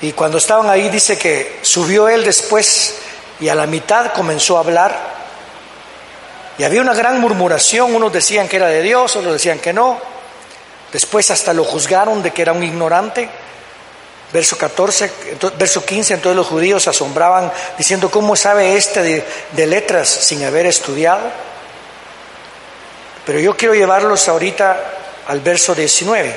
y 0.00 0.12
cuando 0.12 0.38
estaban 0.38 0.68
ahí 0.68 0.88
dice 0.88 1.16
que 1.16 1.60
subió 1.62 2.08
él 2.08 2.24
después 2.24 2.96
y 3.40 3.48
a 3.48 3.54
la 3.54 3.66
mitad 3.66 4.12
comenzó 4.12 4.56
a 4.56 4.60
hablar 4.60 5.17
y 6.58 6.64
había 6.64 6.80
una 6.80 6.94
gran 6.94 7.20
murmuración, 7.20 7.94
unos 7.94 8.12
decían 8.12 8.48
que 8.48 8.56
era 8.56 8.66
de 8.66 8.82
Dios, 8.82 9.14
otros 9.14 9.32
decían 9.32 9.60
que 9.60 9.72
no. 9.72 9.98
Después 10.92 11.30
hasta 11.30 11.52
lo 11.52 11.64
juzgaron 11.64 12.22
de 12.22 12.32
que 12.32 12.42
era 12.42 12.52
un 12.52 12.64
ignorante. 12.64 13.28
Verso 14.32 14.58
14, 14.58 15.10
verso 15.56 15.86
15, 15.86 16.14
entonces 16.14 16.36
los 16.36 16.48
judíos 16.48 16.86
asombraban 16.86 17.50
diciendo, 17.78 18.10
¿cómo 18.10 18.36
sabe 18.36 18.76
este 18.76 19.02
de, 19.02 19.24
de 19.52 19.66
letras 19.66 20.08
sin 20.08 20.44
haber 20.44 20.66
estudiado? 20.66 21.30
Pero 23.24 23.38
yo 23.38 23.56
quiero 23.56 23.74
llevarlos 23.74 24.28
ahorita 24.28 24.78
al 25.28 25.40
verso 25.40 25.74
19. 25.74 26.36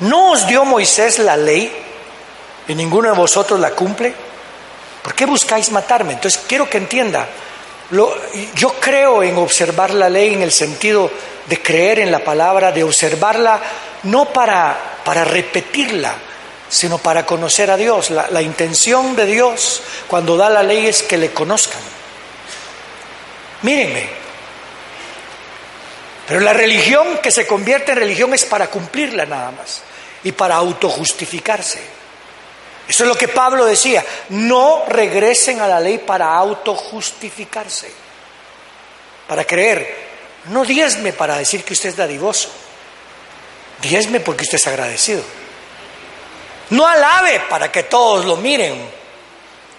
¿No 0.00 0.32
os 0.32 0.46
dio 0.46 0.64
Moisés 0.64 1.18
la 1.18 1.36
ley 1.36 1.72
y 2.68 2.74
ninguno 2.74 3.10
de 3.10 3.16
vosotros 3.16 3.58
la 3.58 3.70
cumple? 3.70 4.14
¿Por 5.02 5.14
qué 5.14 5.26
buscáis 5.26 5.70
matarme? 5.72 6.12
Entonces 6.12 6.40
quiero 6.46 6.68
que 6.68 6.78
entienda, 6.78 7.26
yo 7.90 8.74
creo 8.80 9.22
en 9.22 9.36
observar 9.36 9.92
la 9.92 10.08
ley 10.08 10.34
en 10.34 10.42
el 10.42 10.52
sentido 10.52 11.10
de 11.46 11.60
creer 11.60 11.98
en 11.98 12.10
la 12.10 12.20
palabra, 12.20 12.72
de 12.72 12.84
observarla 12.84 13.60
no 14.04 14.26
para, 14.32 14.98
para 15.04 15.24
repetirla, 15.24 16.14
sino 16.68 16.98
para 16.98 17.26
conocer 17.26 17.70
a 17.70 17.76
Dios. 17.76 18.10
La, 18.10 18.28
la 18.30 18.42
intención 18.42 19.16
de 19.16 19.26
Dios 19.26 19.82
cuando 20.06 20.36
da 20.36 20.48
la 20.48 20.62
ley 20.62 20.86
es 20.86 21.02
que 21.02 21.18
le 21.18 21.32
conozcan. 21.32 21.82
Mírenme, 23.62 24.20
pero 26.30 26.40
la 26.40 26.52
religión 26.52 27.18
que 27.20 27.32
se 27.32 27.44
convierte 27.44 27.90
en 27.90 27.98
religión 27.98 28.32
es 28.32 28.44
para 28.44 28.68
cumplirla 28.68 29.26
nada 29.26 29.50
más 29.50 29.82
y 30.22 30.30
para 30.30 30.54
autojustificarse. 30.54 31.99
Eso 32.90 33.04
es 33.04 33.08
lo 33.08 33.14
que 33.14 33.28
Pablo 33.28 33.66
decía, 33.66 34.04
no 34.30 34.82
regresen 34.88 35.60
a 35.60 35.68
la 35.68 35.78
ley 35.78 35.98
para 35.98 36.34
autojustificarse, 36.34 37.88
para 39.28 39.44
creer. 39.44 40.10
No 40.46 40.64
diezme 40.64 41.12
para 41.12 41.38
decir 41.38 41.62
que 41.62 41.72
usted 41.72 41.90
es 41.90 41.96
dadivoso, 41.96 42.48
diezme 43.80 44.18
porque 44.18 44.42
usted 44.42 44.56
es 44.56 44.66
agradecido. 44.66 45.22
No 46.70 46.84
alabe 46.84 47.40
para 47.48 47.70
que 47.70 47.84
todos 47.84 48.24
lo 48.24 48.36
miren. 48.36 48.90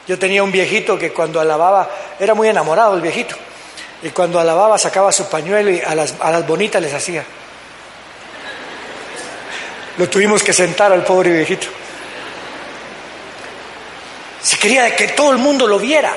Yo 0.08 0.17
tenía 0.17 0.41
un 0.41 0.52
viejito 0.54 0.97
que 0.97 1.12
cuando 1.12 1.41
alababa, 1.41 1.89
era 2.17 2.34
muy 2.34 2.47
enamorado 2.47 2.95
el 2.95 3.02
viejito, 3.02 3.36
y 4.04 4.12
cuando 4.12 4.39
alababa 4.39 4.78
sacaba 4.78 5.12
su 5.12 5.28
pañuelo 5.28 5.69
y 5.69 5.82
a 5.82 5.93
las, 5.95 6.13
a 6.17 6.32
las 6.32 6.47
bonitas 6.47 6.82
les 6.82 6.93
hacía. 6.93 7.26
Lo 9.97 10.08
tuvimos 10.08 10.41
que 10.41 10.54
sentar 10.54 10.93
al 10.93 11.04
pobre 11.04 11.34
viejito. 11.34 11.67
Se 14.44 14.58
quería 14.58 14.96
que 14.96 15.10
todo 15.10 15.32
el 15.32 15.38
mundo 15.38 15.68
lo 15.68 15.78
viera. 15.78 16.16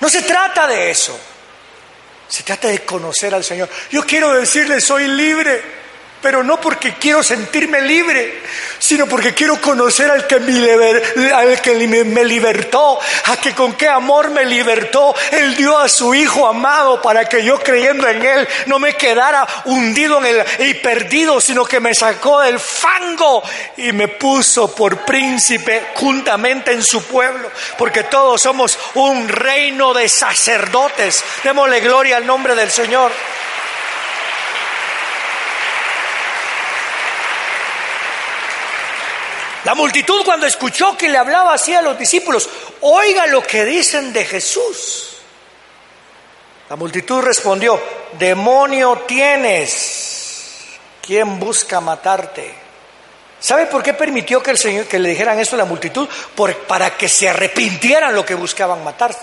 No 0.00 0.08
se 0.08 0.22
trata 0.22 0.66
de 0.66 0.90
eso. 0.90 1.18
Se 2.28 2.42
trata 2.42 2.68
de 2.68 2.84
conocer 2.84 3.34
al 3.34 3.44
Señor. 3.44 3.68
Yo 3.90 4.04
quiero 4.04 4.32
decirle, 4.32 4.80
soy 4.80 5.06
libre 5.06 5.62
pero 6.20 6.42
no 6.42 6.60
porque 6.60 6.94
quiero 6.94 7.22
sentirme 7.22 7.80
libre, 7.82 8.40
sino 8.78 9.06
porque 9.06 9.34
quiero 9.34 9.60
conocer 9.60 10.10
al 10.10 10.26
que, 10.26 10.40
me, 10.40 11.32
al 11.32 11.60
que 11.60 11.74
me, 12.04 12.24
libertó, 12.24 12.98
a 13.26 13.36
que 13.36 13.54
con 13.54 13.74
qué 13.74 13.88
amor 13.88 14.30
me 14.30 14.44
libertó. 14.44 15.14
Él 15.30 15.54
dio 15.56 15.78
a 15.78 15.88
su 15.88 16.14
Hijo 16.14 16.46
amado 16.46 17.00
para 17.02 17.28
que 17.28 17.44
yo 17.44 17.60
creyendo 17.60 18.08
en 18.08 18.24
Él 18.24 18.48
no 18.66 18.78
me 18.78 18.94
quedara 18.94 19.46
hundido 19.66 20.18
en 20.18 20.26
el, 20.26 20.68
y 20.68 20.74
perdido, 20.74 21.40
sino 21.40 21.64
que 21.64 21.80
me 21.80 21.94
sacó 21.94 22.40
del 22.40 22.58
fango 22.58 23.42
y 23.76 23.92
me 23.92 24.08
puso 24.08 24.74
por 24.74 25.04
príncipe 25.04 25.88
juntamente 25.94 26.72
en 26.72 26.82
su 26.82 27.04
pueblo, 27.04 27.50
porque 27.78 28.04
todos 28.04 28.40
somos 28.40 28.78
un 28.94 29.28
reino 29.28 29.94
de 29.94 30.08
sacerdotes. 30.08 31.24
Démosle 31.44 31.80
gloria 31.80 32.16
al 32.16 32.26
nombre 32.26 32.54
del 32.54 32.70
Señor. 32.70 33.12
La 39.66 39.74
multitud 39.74 40.24
cuando 40.24 40.46
escuchó 40.46 40.96
que 40.96 41.08
le 41.08 41.18
hablaba 41.18 41.52
así 41.52 41.74
a 41.74 41.82
los 41.82 41.98
discípulos, 41.98 42.48
oiga 42.82 43.26
lo 43.26 43.42
que 43.42 43.64
dicen 43.64 44.12
de 44.12 44.24
Jesús. 44.24 45.16
La 46.70 46.76
multitud 46.76 47.20
respondió, 47.20 47.82
demonio 48.16 49.02
tienes, 49.08 50.78
¿quién 51.02 51.40
busca 51.40 51.80
matarte? 51.80 52.54
¿Sabe 53.40 53.66
por 53.66 53.82
qué 53.82 53.92
permitió 53.92 54.40
que, 54.40 54.52
el 54.52 54.58
Señor, 54.58 54.86
que 54.86 55.00
le 55.00 55.08
dijeran 55.08 55.40
esto 55.40 55.56
a 55.56 55.58
la 55.58 55.64
multitud? 55.64 56.08
para 56.68 56.96
que 56.96 57.08
se 57.08 57.28
arrepintieran 57.28 58.14
lo 58.14 58.24
que 58.24 58.36
buscaban 58.36 58.84
matar. 58.84 59.16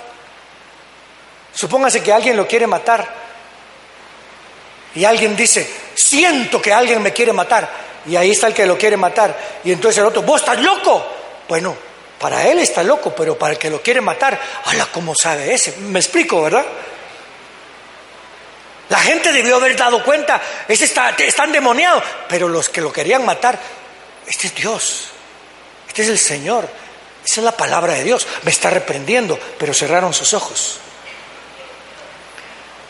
Supóngase 1.53 2.03
que 2.03 2.11
alguien 2.11 2.35
lo 2.35 2.45
quiere 2.45 2.67
matar 2.67 3.07
y 4.93 5.05
alguien 5.05 5.37
dice, 5.37 5.73
siento 5.95 6.61
que 6.61 6.73
alguien 6.73 7.01
me 7.01 7.13
quiere 7.13 7.31
matar 7.31 7.92
y 8.05 8.15
ahí 8.15 8.31
está 8.31 8.47
el 8.47 8.53
que 8.53 8.65
lo 8.65 8.77
quiere 8.77 8.97
matar. 8.97 9.61
Y 9.63 9.71
entonces 9.71 9.99
el 9.99 10.05
otro, 10.05 10.21
vos 10.21 10.41
estás 10.41 10.59
loco. 10.59 11.05
Bueno, 11.47 11.75
para 12.19 12.47
él 12.47 12.59
está 12.59 12.83
loco, 12.83 13.13
pero 13.15 13.37
para 13.37 13.53
el 13.53 13.59
que 13.59 13.69
lo 13.69 13.81
quiere 13.81 14.01
matar, 14.01 14.39
¡hala, 14.65 14.87
cómo 14.91 15.13
sabe 15.13 15.53
ese! 15.53 15.77
Me 15.77 15.99
explico, 15.99 16.41
¿verdad? 16.41 16.65
La 18.89 18.99
gente 18.99 19.31
debió 19.31 19.55
haber 19.55 19.75
dado 19.75 20.03
cuenta, 20.03 20.41
ese 20.67 20.85
está, 20.85 21.11
está 21.17 21.45
endemoniado, 21.45 22.01
pero 22.27 22.47
los 22.47 22.69
que 22.69 22.81
lo 22.81 22.91
querían 22.91 23.25
matar, 23.25 23.57
este 24.27 24.47
es 24.47 24.55
Dios, 24.55 25.07
este 25.87 26.03
es 26.03 26.09
el 26.09 26.19
Señor, 26.19 26.67
esa 27.25 27.41
es 27.41 27.43
la 27.43 27.57
palabra 27.57 27.93
de 27.93 28.03
Dios, 28.03 28.27
me 28.43 28.51
está 28.51 28.69
reprendiendo, 28.69 29.39
pero 29.57 29.73
cerraron 29.73 30.13
sus 30.13 30.33
ojos. 30.33 30.79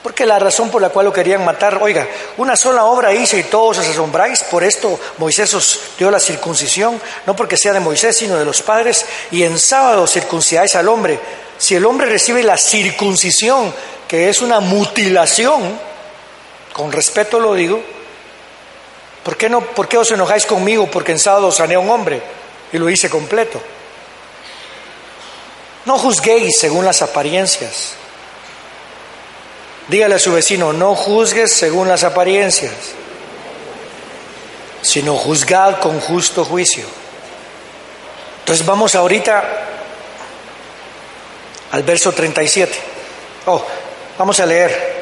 Porque 0.03 0.25
la 0.25 0.37
razón 0.37 0.69
por 0.69 0.81
la 0.81 0.89
cual 0.89 1.05
lo 1.05 1.13
querían 1.13 1.45
matar, 1.45 1.81
oiga, 1.81 2.05
una 2.35 2.57
sola 2.57 2.83
obra 2.83 3.13
hice 3.13 3.39
y 3.39 3.43
todos 3.43 3.77
os 3.77 3.87
asombráis, 3.87 4.43
por 4.43 4.61
esto 4.61 4.99
Moisés 5.17 5.53
os 5.53 5.79
dio 5.97 6.11
la 6.11 6.19
circuncisión, 6.19 7.01
no 7.25 7.33
porque 7.37 7.55
sea 7.55 7.71
de 7.71 7.79
Moisés, 7.79 8.17
sino 8.17 8.35
de 8.37 8.43
los 8.43 8.61
padres, 8.61 9.05
y 9.31 9.43
en 9.43 9.57
sábado 9.57 10.05
circuncidáis 10.05 10.75
al 10.75 10.89
hombre. 10.89 11.17
Si 11.57 11.73
el 11.75 11.85
hombre 11.85 12.07
recibe 12.07 12.43
la 12.43 12.57
circuncisión, 12.57 13.73
que 14.05 14.27
es 14.27 14.41
una 14.41 14.59
mutilación, 14.59 15.79
con 16.73 16.91
respeto 16.91 17.39
lo 17.39 17.53
digo, 17.53 17.81
¿por 19.23 19.37
qué, 19.37 19.47
no, 19.47 19.61
¿por 19.61 19.87
qué 19.87 19.97
os 19.97 20.11
enojáis 20.11 20.45
conmigo? 20.45 20.85
Porque 20.91 21.13
en 21.13 21.19
sábado 21.19 21.49
sané 21.49 21.75
a 21.75 21.79
un 21.79 21.89
hombre 21.89 22.21
y 22.73 22.77
lo 22.77 22.89
hice 22.89 23.09
completo. 23.09 23.61
No 25.85 25.97
juzguéis 25.97 26.57
según 26.59 26.83
las 26.83 27.01
apariencias 27.01 28.02
Dígale 29.87 30.15
a 30.15 30.19
su 30.19 30.31
vecino, 30.31 30.71
no 30.71 30.95
juzgues 30.95 31.51
según 31.51 31.89
las 31.89 32.03
apariencias, 32.03 32.71
sino 34.81 35.15
juzgad 35.15 35.79
con 35.79 35.99
justo 35.99 36.45
juicio. 36.45 36.85
Entonces 38.39 38.65
vamos 38.65 38.95
ahorita 38.95 39.43
al 41.71 41.83
verso 41.83 42.13
37. 42.13 42.73
Oh, 43.45 43.65
vamos 44.17 44.39
a 44.39 44.45
leer. 44.45 44.93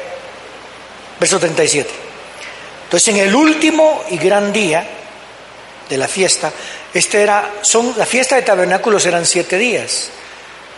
Verso 1.20 1.38
37. 1.38 1.88
Entonces 2.84 3.08
en 3.14 3.20
el 3.20 3.34
último 3.34 4.02
y 4.10 4.18
gran 4.18 4.52
día 4.52 4.84
de 5.88 5.96
la 5.96 6.08
fiesta, 6.08 6.52
este 6.92 7.22
era, 7.22 7.54
son, 7.62 7.94
la 7.96 8.06
fiesta 8.06 8.34
de 8.34 8.42
tabernáculos 8.42 9.06
eran 9.06 9.26
siete 9.26 9.58
días, 9.58 10.10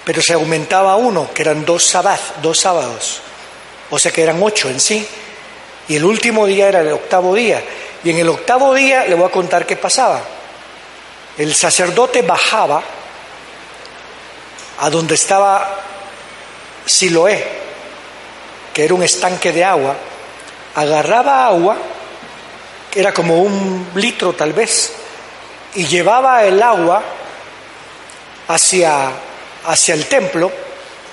pero 0.05 0.21
se 0.21 0.35
aumentaba 0.35 0.97
uno, 0.97 1.31
que 1.33 1.43
eran 1.43 1.65
dos, 1.65 1.97
dos 2.43 2.61
sábados 2.61 3.23
o 3.91 3.99
sea 3.99 4.13
que 4.13 4.23
eran 4.23 4.43
ocho 4.43 4.69
en 4.69 4.81
sí, 4.81 5.07
y 5.89 5.97
el 5.97 6.05
último 6.05 6.47
día 6.47 6.69
era 6.69 6.81
el 6.81 6.93
octavo 6.93 7.35
día. 7.35 7.63
Y 8.03 8.11
en 8.11 8.19
el 8.19 8.29
octavo 8.29 8.75
día 8.75 9.05
le 9.07 9.15
voy 9.15 9.27
a 9.27 9.31
contar 9.31 9.67
qué 9.67 9.77
pasaba. 9.77 10.21
El 11.37 11.55
sacerdote 11.55 12.23
bajaba 12.23 12.83
a 14.81 14.91
donde 14.91 15.15
estaba 15.15 15.81
Siloé, 16.87 17.45
que 18.73 18.85
era 18.85 18.95
un 18.95 19.03
estanque 19.03 19.53
de 19.53 19.65
agua, 19.65 19.97
agarraba 20.75 21.47
agua, 21.47 21.77
que 22.91 23.01
era 23.01 23.13
como 23.13 23.43
un 23.43 23.89
litro 23.95 24.33
tal 24.33 24.53
vez, 24.53 24.93
y 25.75 25.87
llevaba 25.87 26.45
el 26.45 26.63
agua 26.63 27.03
hacia, 28.49 29.11
hacia 29.67 29.95
el 29.95 30.07
templo 30.07 30.64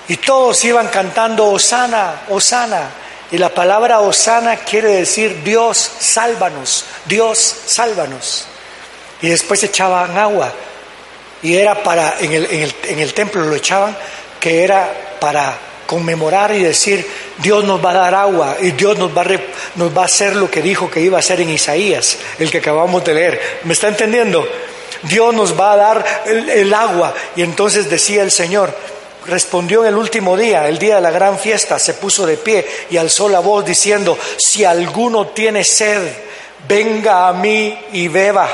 y 0.07 0.17
todos 0.17 0.63
iban 0.65 0.87
cantando 0.87 1.47
Osana, 1.49 2.21
Osana, 2.29 2.89
Y 3.31 3.37
la 3.37 3.49
palabra 3.49 4.01
Osana 4.01 4.57
quiere 4.57 4.89
decir 4.89 5.41
Dios, 5.43 5.77
sálvanos, 5.99 6.85
Dios, 7.05 7.55
sálvanos. 7.65 8.45
Y 9.21 9.29
después 9.29 9.63
echaban 9.63 10.17
agua. 10.17 10.51
Y 11.41 11.55
era 11.55 11.81
para, 11.81 12.19
en 12.19 12.33
el, 12.33 12.45
en 12.45 12.61
el, 12.63 12.75
en 12.83 12.99
el 12.99 13.13
templo 13.13 13.41
lo 13.41 13.55
echaban, 13.55 13.95
que 14.39 14.63
era 14.63 15.17
para 15.19 15.57
conmemorar 15.85 16.53
y 16.53 16.63
decir, 16.63 17.05
Dios 17.37 17.63
nos 17.63 17.83
va 17.83 17.91
a 17.91 17.93
dar 17.93 18.15
agua 18.15 18.57
y 18.61 18.71
Dios 18.71 18.97
nos 18.97 19.15
va 19.15 19.21
a, 19.23 19.25
nos 19.75 19.95
va 19.97 20.03
a 20.03 20.05
hacer 20.05 20.35
lo 20.35 20.49
que 20.49 20.61
dijo 20.61 20.89
que 20.89 21.01
iba 21.01 21.17
a 21.17 21.19
hacer 21.19 21.41
en 21.41 21.49
Isaías, 21.49 22.17
el 22.39 22.49
que 22.49 22.59
acabamos 22.59 23.03
de 23.03 23.13
leer. 23.13 23.41
¿Me 23.63 23.73
está 23.73 23.87
entendiendo? 23.87 24.47
Dios 25.03 25.33
nos 25.33 25.59
va 25.59 25.73
a 25.73 25.77
dar 25.77 26.23
el, 26.25 26.49
el 26.49 26.73
agua. 26.73 27.13
Y 27.35 27.41
entonces 27.41 27.89
decía 27.89 28.23
el 28.23 28.31
Señor, 28.31 28.73
respondió 29.25 29.81
en 29.81 29.89
el 29.89 29.95
último 29.95 30.35
día, 30.35 30.67
el 30.67 30.77
día 30.77 30.95
de 30.95 31.01
la 31.01 31.11
gran 31.11 31.37
fiesta, 31.37 31.77
se 31.79 31.93
puso 31.95 32.25
de 32.25 32.37
pie 32.37 32.65
y 32.89 32.97
alzó 32.97 33.29
la 33.29 33.39
voz 33.39 33.65
diciendo, 33.65 34.17
si 34.37 34.63
alguno 34.65 35.27
tiene 35.27 35.63
sed, 35.63 36.01
venga 36.67 37.27
a 37.27 37.33
mí 37.33 37.77
y 37.93 38.07
beba. 38.07 38.49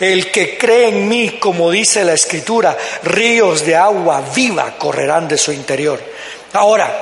El 0.00 0.32
que 0.32 0.58
cree 0.58 0.88
en 0.88 1.08
mí, 1.08 1.38
como 1.38 1.70
dice 1.70 2.04
la 2.04 2.14
escritura, 2.14 2.76
ríos 3.04 3.64
de 3.64 3.76
agua 3.76 4.22
viva 4.34 4.76
correrán 4.76 5.28
de 5.28 5.38
su 5.38 5.52
interior. 5.52 6.00
Ahora, 6.54 6.92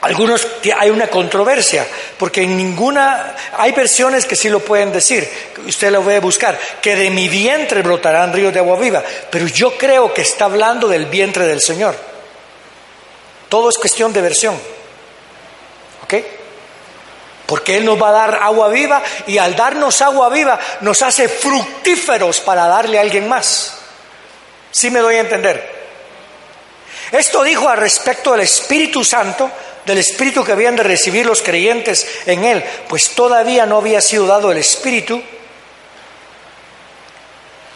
algunos 0.00 0.46
hay 0.78 0.90
una 0.90 1.06
controversia, 1.06 1.86
porque 2.18 2.42
en 2.42 2.56
ninguna 2.56 3.36
hay 3.56 3.72
versiones 3.72 4.26
que 4.26 4.36
sí 4.36 4.50
lo 4.50 4.60
pueden 4.60 4.92
decir, 4.92 5.26
usted 5.66 5.90
lo 5.90 6.02
puede 6.02 6.20
buscar, 6.20 6.58
que 6.82 6.94
de 6.94 7.08
mi 7.10 7.28
vientre 7.28 7.82
brotarán 7.82 8.32
ríos 8.32 8.52
de 8.52 8.58
agua 8.58 8.78
viva, 8.78 9.02
pero 9.30 9.46
yo 9.46 9.78
creo 9.78 10.12
que 10.12 10.22
está 10.22 10.46
hablando 10.46 10.88
del 10.88 11.06
vientre 11.06 11.46
del 11.46 11.60
Señor. 11.60 12.13
Todo 13.54 13.68
es 13.68 13.78
cuestión 13.78 14.12
de 14.12 14.20
versión. 14.20 14.60
¿Ok? 16.02 16.14
Porque 17.46 17.76
Él 17.76 17.84
nos 17.84 18.02
va 18.02 18.08
a 18.08 18.26
dar 18.26 18.34
agua 18.42 18.68
viva 18.68 19.00
y 19.28 19.38
al 19.38 19.54
darnos 19.54 20.02
agua 20.02 20.28
viva 20.28 20.58
nos 20.80 21.02
hace 21.02 21.28
fructíferos 21.28 22.40
para 22.40 22.66
darle 22.66 22.98
a 22.98 23.02
alguien 23.02 23.28
más. 23.28 23.74
¿Sí 24.72 24.90
me 24.90 24.98
doy 24.98 25.14
a 25.14 25.20
entender? 25.20 25.72
Esto 27.12 27.44
dijo 27.44 27.68
al 27.68 27.78
respecto 27.78 28.32
del 28.32 28.40
Espíritu 28.40 29.04
Santo, 29.04 29.48
del 29.86 29.98
Espíritu 29.98 30.42
que 30.42 30.50
habían 30.50 30.74
de 30.74 30.82
recibir 30.82 31.24
los 31.24 31.40
creyentes 31.40 32.08
en 32.26 32.42
Él, 32.42 32.64
pues 32.88 33.10
todavía 33.10 33.66
no 33.66 33.76
había 33.76 34.00
sido 34.00 34.26
dado 34.26 34.50
el 34.50 34.58
Espíritu 34.58 35.22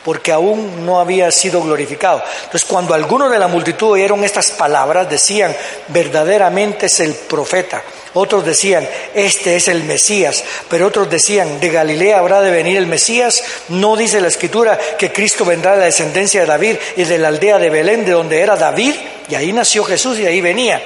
porque 0.08 0.32
aún 0.32 0.86
no 0.86 1.00
había 1.00 1.30
sido 1.30 1.60
glorificado. 1.60 2.24
Entonces, 2.44 2.64
cuando 2.64 2.94
algunos 2.94 3.30
de 3.30 3.38
la 3.38 3.46
multitud 3.46 3.90
oyeron 3.90 4.24
estas 4.24 4.52
palabras, 4.52 5.10
decían, 5.10 5.54
verdaderamente 5.88 6.86
es 6.86 7.00
el 7.00 7.12
profeta. 7.12 7.82
Otros 8.14 8.46
decían, 8.46 8.88
este 9.12 9.56
es 9.56 9.68
el 9.68 9.84
Mesías. 9.84 10.42
Pero 10.70 10.86
otros 10.86 11.10
decían, 11.10 11.60
de 11.60 11.68
Galilea 11.68 12.20
habrá 12.20 12.40
de 12.40 12.50
venir 12.50 12.78
el 12.78 12.86
Mesías. 12.86 13.44
No 13.68 13.96
dice 13.96 14.22
la 14.22 14.28
escritura 14.28 14.78
que 14.98 15.12
Cristo 15.12 15.44
vendrá 15.44 15.72
de 15.72 15.80
la 15.80 15.84
descendencia 15.84 16.40
de 16.40 16.46
David 16.46 16.76
y 16.96 17.04
de 17.04 17.18
la 17.18 17.28
aldea 17.28 17.58
de 17.58 17.68
Belén, 17.68 18.06
de 18.06 18.12
donde 18.12 18.40
era 18.40 18.56
David, 18.56 18.94
y 19.28 19.34
ahí 19.34 19.52
nació 19.52 19.84
Jesús 19.84 20.18
y 20.18 20.26
ahí 20.26 20.40
venía. 20.40 20.80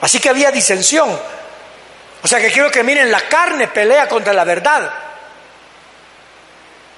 Así 0.00 0.20
que 0.20 0.28
había 0.28 0.52
disensión. 0.52 1.10
O 2.22 2.28
sea 2.28 2.38
que 2.38 2.52
quiero 2.52 2.70
que 2.70 2.84
miren, 2.84 3.10
la 3.10 3.22
carne 3.22 3.66
pelea 3.66 4.06
contra 4.06 4.32
la 4.32 4.44
verdad. 4.44 5.09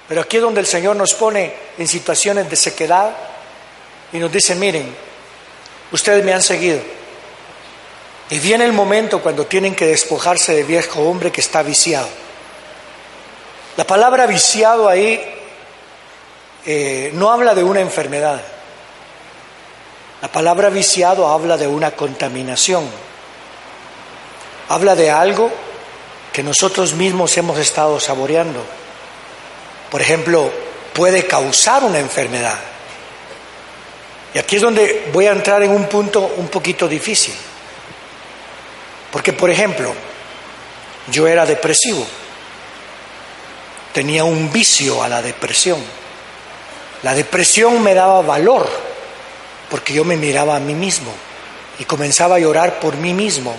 Pero 0.07 0.21
aquí 0.21 0.37
es 0.37 0.43
donde 0.43 0.59
el 0.59 0.67
Señor 0.67 0.95
nos 0.95 1.13
pone 1.13 1.53
en 1.77 1.87
situaciones 1.87 2.49
de 2.49 2.55
sequedad 2.55 3.15
y 4.11 4.17
nos 4.17 4.31
dice, 4.31 4.55
miren, 4.55 4.93
ustedes 5.91 6.23
me 6.25 6.33
han 6.33 6.41
seguido. 6.41 6.79
Y 8.29 8.39
viene 8.39 8.65
el 8.65 8.73
momento 8.73 9.21
cuando 9.21 9.45
tienen 9.45 9.75
que 9.75 9.85
despojarse 9.85 10.55
de 10.55 10.63
viejo 10.63 11.01
hombre 11.01 11.31
que 11.31 11.41
está 11.41 11.63
viciado. 11.63 12.07
La 13.77 13.85
palabra 13.85 14.25
viciado 14.27 14.87
ahí 14.87 15.21
eh, 16.65 17.11
no 17.13 17.31
habla 17.31 17.55
de 17.55 17.63
una 17.63 17.79
enfermedad. 17.79 18.41
La 20.21 20.31
palabra 20.31 20.69
viciado 20.69 21.27
habla 21.27 21.57
de 21.57 21.67
una 21.67 21.91
contaminación. 21.91 22.85
Habla 24.69 24.95
de 24.95 25.11
algo 25.11 25.51
que 26.31 26.43
nosotros 26.43 26.93
mismos 26.93 27.35
hemos 27.37 27.57
estado 27.59 27.99
saboreando 27.99 28.63
por 29.93 30.01
ejemplo, 30.01 30.51
puede 30.91 31.27
causar 31.27 31.83
una 31.83 31.99
enfermedad. 31.99 32.57
Y 34.33 34.39
aquí 34.39 34.55
es 34.55 34.63
donde 34.63 35.11
voy 35.13 35.27
a 35.27 35.33
entrar 35.33 35.61
en 35.61 35.69
un 35.69 35.85
punto 35.85 36.33
un 36.37 36.47
poquito 36.47 36.87
difícil. 36.87 37.35
Porque, 39.11 39.33
por 39.33 39.51
ejemplo, 39.51 39.93
yo 41.11 41.27
era 41.27 41.45
depresivo, 41.45 42.03
tenía 43.93 44.23
un 44.23 44.51
vicio 44.51 45.03
a 45.03 45.07
la 45.07 45.21
depresión. 45.21 45.77
La 47.03 47.13
depresión 47.13 47.83
me 47.83 47.93
daba 47.93 48.23
valor 48.23 48.67
porque 49.69 49.93
yo 49.93 50.03
me 50.03 50.17
miraba 50.17 50.55
a 50.55 50.59
mí 50.59 50.73
mismo 50.73 51.13
y 51.77 51.85
comenzaba 51.85 52.37
a 52.37 52.39
llorar 52.39 52.79
por 52.79 52.95
mí 52.95 53.13
mismo, 53.13 53.55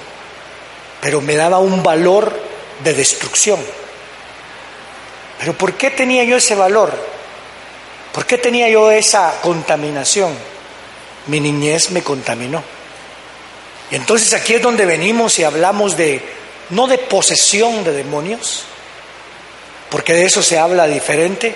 pero 1.00 1.20
me 1.20 1.36
daba 1.36 1.60
un 1.60 1.84
valor 1.84 2.36
de 2.82 2.92
destrucción. 2.92 3.83
Pero 5.38 5.52
¿por 5.54 5.74
qué 5.74 5.90
tenía 5.90 6.24
yo 6.24 6.36
ese 6.36 6.54
valor? 6.54 6.92
¿Por 8.12 8.26
qué 8.26 8.38
tenía 8.38 8.68
yo 8.68 8.90
esa 8.90 9.40
contaminación? 9.42 10.32
Mi 11.26 11.40
niñez 11.40 11.90
me 11.90 12.02
contaminó. 12.02 12.62
Y 13.90 13.96
entonces 13.96 14.32
aquí 14.32 14.54
es 14.54 14.62
donde 14.62 14.86
venimos 14.86 15.38
y 15.38 15.44
hablamos 15.44 15.96
de, 15.96 16.22
no 16.70 16.86
de 16.86 16.98
posesión 16.98 17.84
de 17.84 17.92
demonios, 17.92 18.64
porque 19.90 20.14
de 20.14 20.24
eso 20.24 20.42
se 20.42 20.58
habla 20.58 20.86
diferente, 20.86 21.54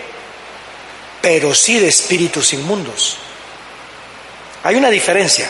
pero 1.21 1.55
sí 1.55 1.79
de 1.79 1.89
espíritus 1.89 2.53
inmundos. 2.53 3.17
Hay 4.65 4.77
una 4.77 4.91
diferencia. 4.91 5.49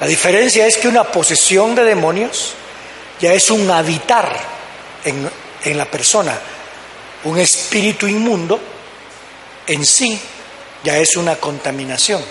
La 0.00 0.06
diferencia 0.06 0.66
es 0.66 0.76
que 0.76 0.88
una 0.88 1.04
posesión 1.04 1.74
de 1.74 1.84
demonios 1.84 2.54
ya 3.20 3.32
es 3.32 3.50
un 3.50 3.70
habitar 3.70 4.36
en, 5.04 5.30
en 5.64 5.78
la 5.78 5.84
persona, 5.84 6.38
un 7.24 7.38
espíritu 7.38 8.06
inmundo 8.06 8.58
en 9.66 9.84
sí 9.86 10.20
ya 10.82 10.98
es 10.98 11.16
una 11.16 11.36
contaminación. 11.36 12.22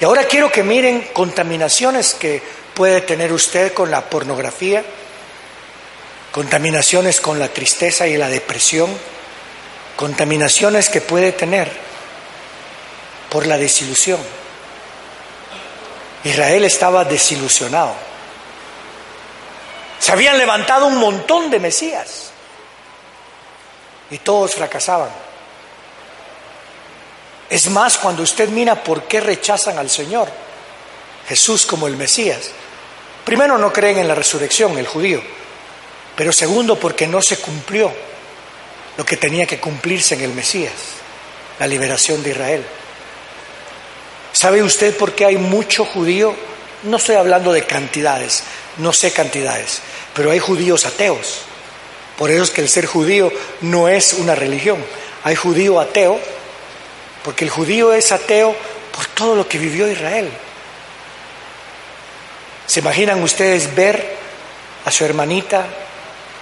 Y 0.00 0.04
ahora 0.04 0.24
quiero 0.24 0.50
que 0.50 0.62
miren 0.62 1.08
contaminaciones 1.12 2.14
que 2.14 2.42
puede 2.74 3.00
tener 3.00 3.32
usted 3.32 3.72
con 3.72 3.90
la 3.90 4.08
pornografía, 4.08 4.84
contaminaciones 6.30 7.20
con 7.20 7.38
la 7.38 7.48
tristeza 7.48 8.06
y 8.06 8.16
la 8.16 8.28
depresión, 8.28 8.90
contaminaciones 9.96 10.90
que 10.90 11.00
puede 11.00 11.32
tener 11.32 11.70
por 13.30 13.46
la 13.46 13.56
desilusión. 13.56 14.20
Israel 16.24 16.64
estaba 16.64 17.04
desilusionado. 17.04 17.94
Se 19.98 20.12
habían 20.12 20.38
levantado 20.38 20.86
un 20.86 20.96
montón 20.96 21.50
de 21.50 21.58
Mesías 21.58 22.30
y 24.10 24.18
todos 24.18 24.54
fracasaban. 24.54 25.10
Es 27.48 27.68
más, 27.70 27.98
cuando 27.98 28.22
usted 28.22 28.48
mira 28.48 28.82
por 28.82 29.04
qué 29.04 29.20
rechazan 29.20 29.78
al 29.78 29.88
Señor, 29.88 30.28
Jesús 31.28 31.66
como 31.66 31.86
el 31.86 31.96
Mesías, 31.96 32.50
primero 33.24 33.58
no 33.58 33.72
creen 33.72 33.98
en 33.98 34.08
la 34.08 34.14
resurrección, 34.14 34.76
el 34.78 34.86
judío, 34.86 35.22
pero 36.16 36.32
segundo 36.32 36.78
porque 36.78 37.06
no 37.06 37.22
se 37.22 37.38
cumplió 37.38 37.92
lo 38.96 39.04
que 39.04 39.16
tenía 39.16 39.46
que 39.46 39.60
cumplirse 39.60 40.14
en 40.14 40.22
el 40.22 40.32
Mesías, 40.32 40.72
la 41.58 41.66
liberación 41.66 42.22
de 42.22 42.30
Israel. 42.30 42.64
¿Sabe 44.32 44.62
usted 44.62 44.96
por 44.96 45.14
qué 45.14 45.26
hay 45.26 45.36
mucho 45.36 45.84
judío? 45.84 46.34
No 46.82 46.96
estoy 46.96 47.16
hablando 47.16 47.52
de 47.52 47.64
cantidades, 47.64 48.42
no 48.78 48.92
sé 48.92 49.12
cantidades, 49.12 49.80
pero 50.14 50.30
hay 50.30 50.38
judíos 50.38 50.84
ateos 50.84 51.42
por 52.18 52.30
eso 52.30 52.44
es 52.44 52.50
que 52.50 52.62
el 52.62 52.68
ser 52.68 52.86
judío 52.86 53.30
no 53.60 53.88
es 53.88 54.14
una 54.14 54.34
religión. 54.34 54.82
Hay 55.24 55.36
judío 55.36 55.80
ateo, 55.80 56.18
porque 57.24 57.44
el 57.44 57.50
judío 57.50 57.92
es 57.92 58.10
ateo 58.12 58.54
por 58.94 59.06
todo 59.06 59.34
lo 59.34 59.46
que 59.46 59.58
vivió 59.58 59.90
Israel. 59.90 60.30
¿Se 62.66 62.80
imaginan 62.80 63.22
ustedes 63.22 63.74
ver 63.74 64.16
a 64.84 64.90
su 64.90 65.04
hermanita 65.04 65.66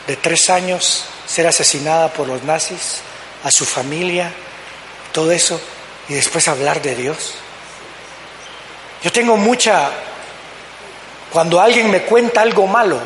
de 0.07 0.17
tres 0.17 0.49
años 0.49 1.07
ser 1.27 1.47
asesinada 1.47 2.13
por 2.13 2.29
los 2.29 2.43
nazis, 2.45 3.01
a 3.43 3.51
su 3.51 3.65
familia, 3.65 4.31
todo 5.13 5.33
eso, 5.33 5.61
y 6.09 6.15
después 6.15 6.47
hablar 6.47 6.81
de 6.81 6.95
Dios? 6.95 7.35
Yo 9.03 9.11
tengo 9.11 9.37
mucha... 9.37 9.91
Cuando 11.33 11.61
alguien 11.61 11.91
me 11.91 12.03
cuenta 12.03 12.43
algo 12.43 12.69
malo, 12.69 13.01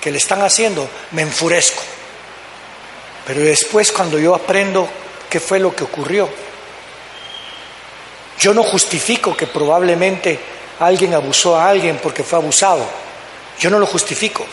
que 0.00 0.10
le 0.10 0.18
están 0.18 0.42
haciendo, 0.42 0.88
me 1.12 1.22
enfurezco. 1.22 1.82
Pero 3.26 3.40
después 3.42 3.92
cuando 3.92 4.18
yo 4.18 4.34
aprendo 4.34 4.88
qué 5.28 5.38
fue 5.40 5.60
lo 5.60 5.74
que 5.74 5.84
ocurrió, 5.84 6.28
yo 8.38 8.54
no 8.54 8.62
justifico 8.62 9.36
que 9.36 9.46
probablemente 9.46 10.38
alguien 10.80 11.14
abusó 11.14 11.56
a 11.56 11.68
alguien 11.68 11.98
porque 12.02 12.24
fue 12.24 12.38
abusado. 12.38 12.88
Yo 13.58 13.68
no 13.68 13.78
lo 13.78 13.86
justifico, 13.86 14.46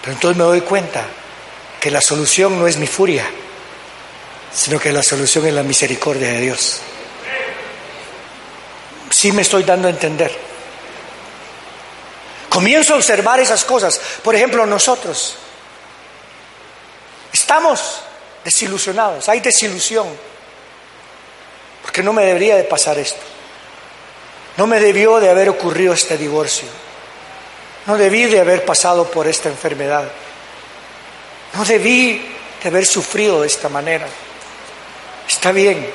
pero 0.00 0.14
entonces 0.14 0.36
me 0.36 0.44
doy 0.44 0.62
cuenta 0.62 1.06
que 1.80 1.90
la 1.90 2.00
solución 2.00 2.58
no 2.58 2.66
es 2.66 2.76
mi 2.76 2.88
furia, 2.88 3.24
sino 4.52 4.80
que 4.80 4.92
la 4.92 5.02
solución 5.02 5.46
es 5.46 5.54
la 5.54 5.62
misericordia 5.62 6.32
de 6.32 6.40
Dios. 6.40 6.80
Sí 9.10 9.30
me 9.30 9.42
estoy 9.42 9.62
dando 9.62 9.86
a 9.88 9.90
entender. 9.90 10.51
Comienzo 12.52 12.92
a 12.92 12.96
observar 12.98 13.40
esas 13.40 13.64
cosas. 13.64 13.98
Por 14.22 14.34
ejemplo, 14.34 14.66
nosotros 14.66 15.36
estamos 17.32 18.02
desilusionados, 18.44 19.26
hay 19.30 19.40
desilusión, 19.40 20.06
porque 21.80 22.02
no 22.02 22.12
me 22.12 22.26
debería 22.26 22.54
de 22.56 22.64
pasar 22.64 22.98
esto. 22.98 23.22
No 24.58 24.66
me 24.66 24.80
debió 24.80 25.18
de 25.18 25.30
haber 25.30 25.48
ocurrido 25.48 25.94
este 25.94 26.18
divorcio. 26.18 26.68
No 27.86 27.96
debí 27.96 28.26
de 28.26 28.40
haber 28.40 28.66
pasado 28.66 29.10
por 29.10 29.26
esta 29.26 29.48
enfermedad. 29.48 30.04
No 31.54 31.64
debí 31.64 32.36
de 32.62 32.68
haber 32.68 32.84
sufrido 32.84 33.40
de 33.40 33.46
esta 33.46 33.70
manera. 33.70 34.06
Está 35.26 35.52
bien, 35.52 35.90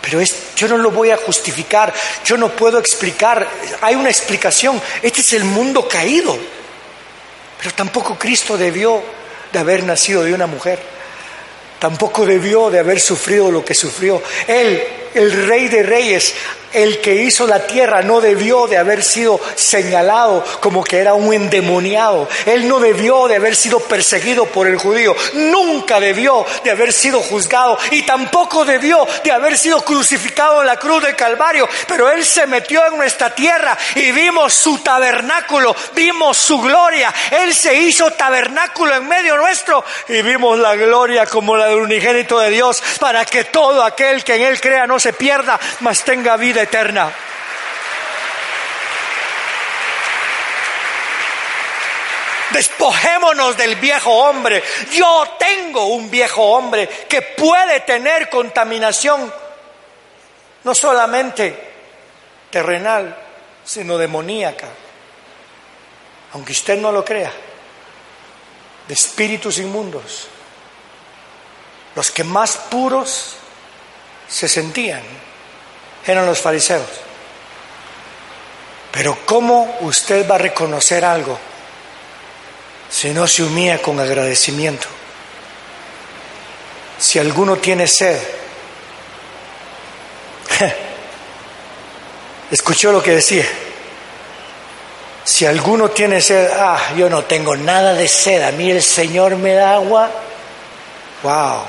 pero 0.00 0.20
es, 0.20 0.54
yo 0.56 0.68
no 0.68 0.76
lo 0.76 0.90
voy 0.90 1.10
a 1.10 1.16
justificar, 1.16 1.92
yo 2.24 2.36
no 2.36 2.50
puedo 2.50 2.78
explicar, 2.78 3.46
hay 3.80 3.94
una 3.94 4.08
explicación, 4.08 4.80
este 5.02 5.20
es 5.20 5.32
el 5.34 5.44
mundo 5.44 5.86
caído, 5.88 6.36
pero 7.58 7.74
tampoco 7.74 8.18
Cristo 8.18 8.56
debió 8.56 9.02
de 9.52 9.58
haber 9.58 9.84
nacido 9.84 10.22
de 10.22 10.32
una 10.32 10.46
mujer, 10.46 10.78
tampoco 11.78 12.24
debió 12.24 12.70
de 12.70 12.78
haber 12.78 13.00
sufrido 13.00 13.50
lo 13.50 13.64
que 13.64 13.74
sufrió. 13.74 14.22
Él, 14.46 14.82
el 15.14 15.46
rey 15.46 15.68
de 15.68 15.82
reyes, 15.82 16.34
el 16.72 17.00
que 17.00 17.14
hizo 17.14 17.46
la 17.46 17.66
tierra 17.66 18.02
no 18.02 18.20
debió 18.20 18.66
de 18.66 18.78
haber 18.78 19.02
sido 19.02 19.40
señalado 19.56 20.44
como 20.60 20.84
que 20.84 20.98
era 20.98 21.14
un 21.14 21.32
endemoniado. 21.32 22.28
Él 22.46 22.68
no 22.68 22.78
debió 22.78 23.26
de 23.26 23.36
haber 23.36 23.56
sido 23.56 23.80
perseguido 23.80 24.46
por 24.46 24.68
el 24.68 24.76
judío. 24.76 25.14
Nunca 25.34 25.98
debió 25.98 26.46
de 26.62 26.70
haber 26.70 26.92
sido 26.92 27.20
juzgado 27.20 27.76
y 27.90 28.02
tampoco 28.02 28.64
debió 28.64 29.06
de 29.24 29.32
haber 29.32 29.58
sido 29.58 29.82
crucificado 29.82 30.60
en 30.60 30.68
la 30.68 30.76
cruz 30.76 31.02
del 31.02 31.16
Calvario. 31.16 31.68
Pero 31.88 32.08
Él 32.08 32.24
se 32.24 32.46
metió 32.46 32.86
en 32.86 32.96
nuestra 32.96 33.34
tierra 33.34 33.76
y 33.96 34.12
vimos 34.12 34.54
su 34.54 34.78
tabernáculo, 34.78 35.74
vimos 35.94 36.36
su 36.36 36.60
gloria. 36.60 37.12
Él 37.32 37.52
se 37.52 37.74
hizo 37.74 38.12
tabernáculo 38.12 38.94
en 38.94 39.08
medio 39.08 39.36
nuestro 39.36 39.84
y 40.08 40.22
vimos 40.22 40.58
la 40.58 40.76
gloria 40.76 41.26
como 41.26 41.56
la 41.56 41.66
del 41.66 41.78
unigénito 41.78 42.38
de 42.38 42.50
Dios 42.50 42.80
para 43.00 43.24
que 43.24 43.44
todo 43.44 43.82
aquel 43.82 44.22
que 44.22 44.36
en 44.36 44.42
Él 44.42 44.60
crea 44.60 44.86
no 44.86 44.99
se 45.00 45.12
pierda, 45.12 45.58
mas 45.80 46.04
tenga 46.04 46.36
vida 46.36 46.62
eterna. 46.62 47.12
Despojémonos 52.52 53.56
del 53.56 53.76
viejo 53.76 54.12
hombre. 54.12 54.62
Yo 54.92 55.36
tengo 55.38 55.86
un 55.86 56.10
viejo 56.10 56.42
hombre 56.42 56.88
que 57.08 57.22
puede 57.22 57.80
tener 57.80 58.28
contaminación, 58.28 59.32
no 60.64 60.74
solamente 60.74 61.70
terrenal, 62.50 63.16
sino 63.64 63.96
demoníaca. 63.96 64.66
Aunque 66.32 66.52
usted 66.52 66.76
no 66.78 66.92
lo 66.92 67.04
crea, 67.04 67.32
de 68.86 68.94
espíritus 68.94 69.58
inmundos. 69.58 70.26
Los 71.94 72.10
que 72.10 72.24
más 72.24 72.56
puros 72.56 73.36
se 74.30 74.48
sentían 74.48 75.02
eran 76.06 76.26
los 76.26 76.40
fariseos. 76.40 76.88
Pero 78.92 79.18
¿cómo 79.24 79.78
usted 79.80 80.28
va 80.28 80.36
a 80.36 80.38
reconocer 80.38 81.04
algo 81.04 81.38
si 82.90 83.10
no 83.10 83.26
se 83.26 83.42
humilla 83.42 83.80
con 83.80 84.00
agradecimiento? 84.00 84.88
Si 86.98 87.18
alguno 87.18 87.56
tiene 87.56 87.86
sed, 87.86 88.18
escuchó 92.50 92.92
lo 92.92 93.02
que 93.02 93.12
decía. 93.12 93.46
Si 95.24 95.46
alguno 95.46 95.90
tiene 95.90 96.20
sed, 96.20 96.50
ah, 96.52 96.92
yo 96.96 97.08
no 97.08 97.24
tengo 97.24 97.56
nada 97.56 97.94
de 97.94 98.08
sed, 98.08 98.42
a 98.42 98.50
mí 98.52 98.70
el 98.70 98.82
Señor 98.82 99.36
me 99.36 99.54
da 99.54 99.74
agua, 99.74 100.10
wow, 101.22 101.62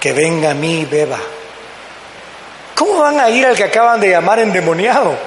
que 0.00 0.12
venga 0.12 0.52
a 0.52 0.54
mí 0.54 0.80
y 0.80 0.84
beba. 0.86 1.20
¿Cómo 2.76 2.98
van 2.98 3.18
a 3.18 3.30
ir 3.30 3.46
al 3.46 3.56
que 3.56 3.64
acaban 3.64 3.98
de 3.98 4.10
llamar 4.10 4.38
endemoniado? 4.38 5.18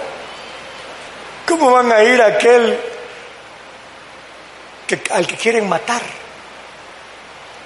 ¿Cómo 1.47 1.71
van 1.71 1.91
a 1.91 2.03
ir 2.03 2.21
aquel 2.21 2.79
que, 4.85 5.01
al 5.09 5.25
que 5.25 5.35
quieren 5.35 5.67
matar? 5.67 6.01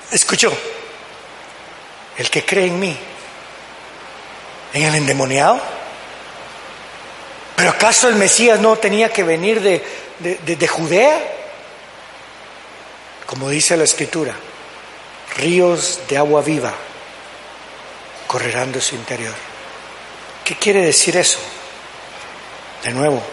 Escuchó, 0.09 0.53
el 2.17 2.29
que 2.29 2.45
cree 2.45 2.67
en 2.67 2.79
mí, 2.79 2.97
en 4.73 4.83
el 4.83 4.95
endemoniado. 4.95 5.59
¿Pero 7.57 7.71
acaso 7.71 8.07
el 8.07 8.15
Mesías 8.15 8.61
no 8.61 8.77
tenía 8.77 9.11
que 9.11 9.23
venir 9.23 9.59
de, 9.59 9.85
de, 10.19 10.55
de 10.55 10.67
Judea? 10.67 11.19
Como 13.25 13.49
dice 13.49 13.75
la 13.75 13.83
Escritura, 13.83 14.33
ríos 15.35 15.99
de 16.07 16.17
agua 16.17 16.41
viva 16.41 16.73
correrán 18.27 18.71
de 18.71 18.79
su 18.79 18.95
interior. 18.95 19.52
¿Qué 20.43 20.55
quiere 20.55 20.81
decir 20.81 21.15
eso? 21.15 21.39
De 22.83 22.91
nuevo, 22.91 23.23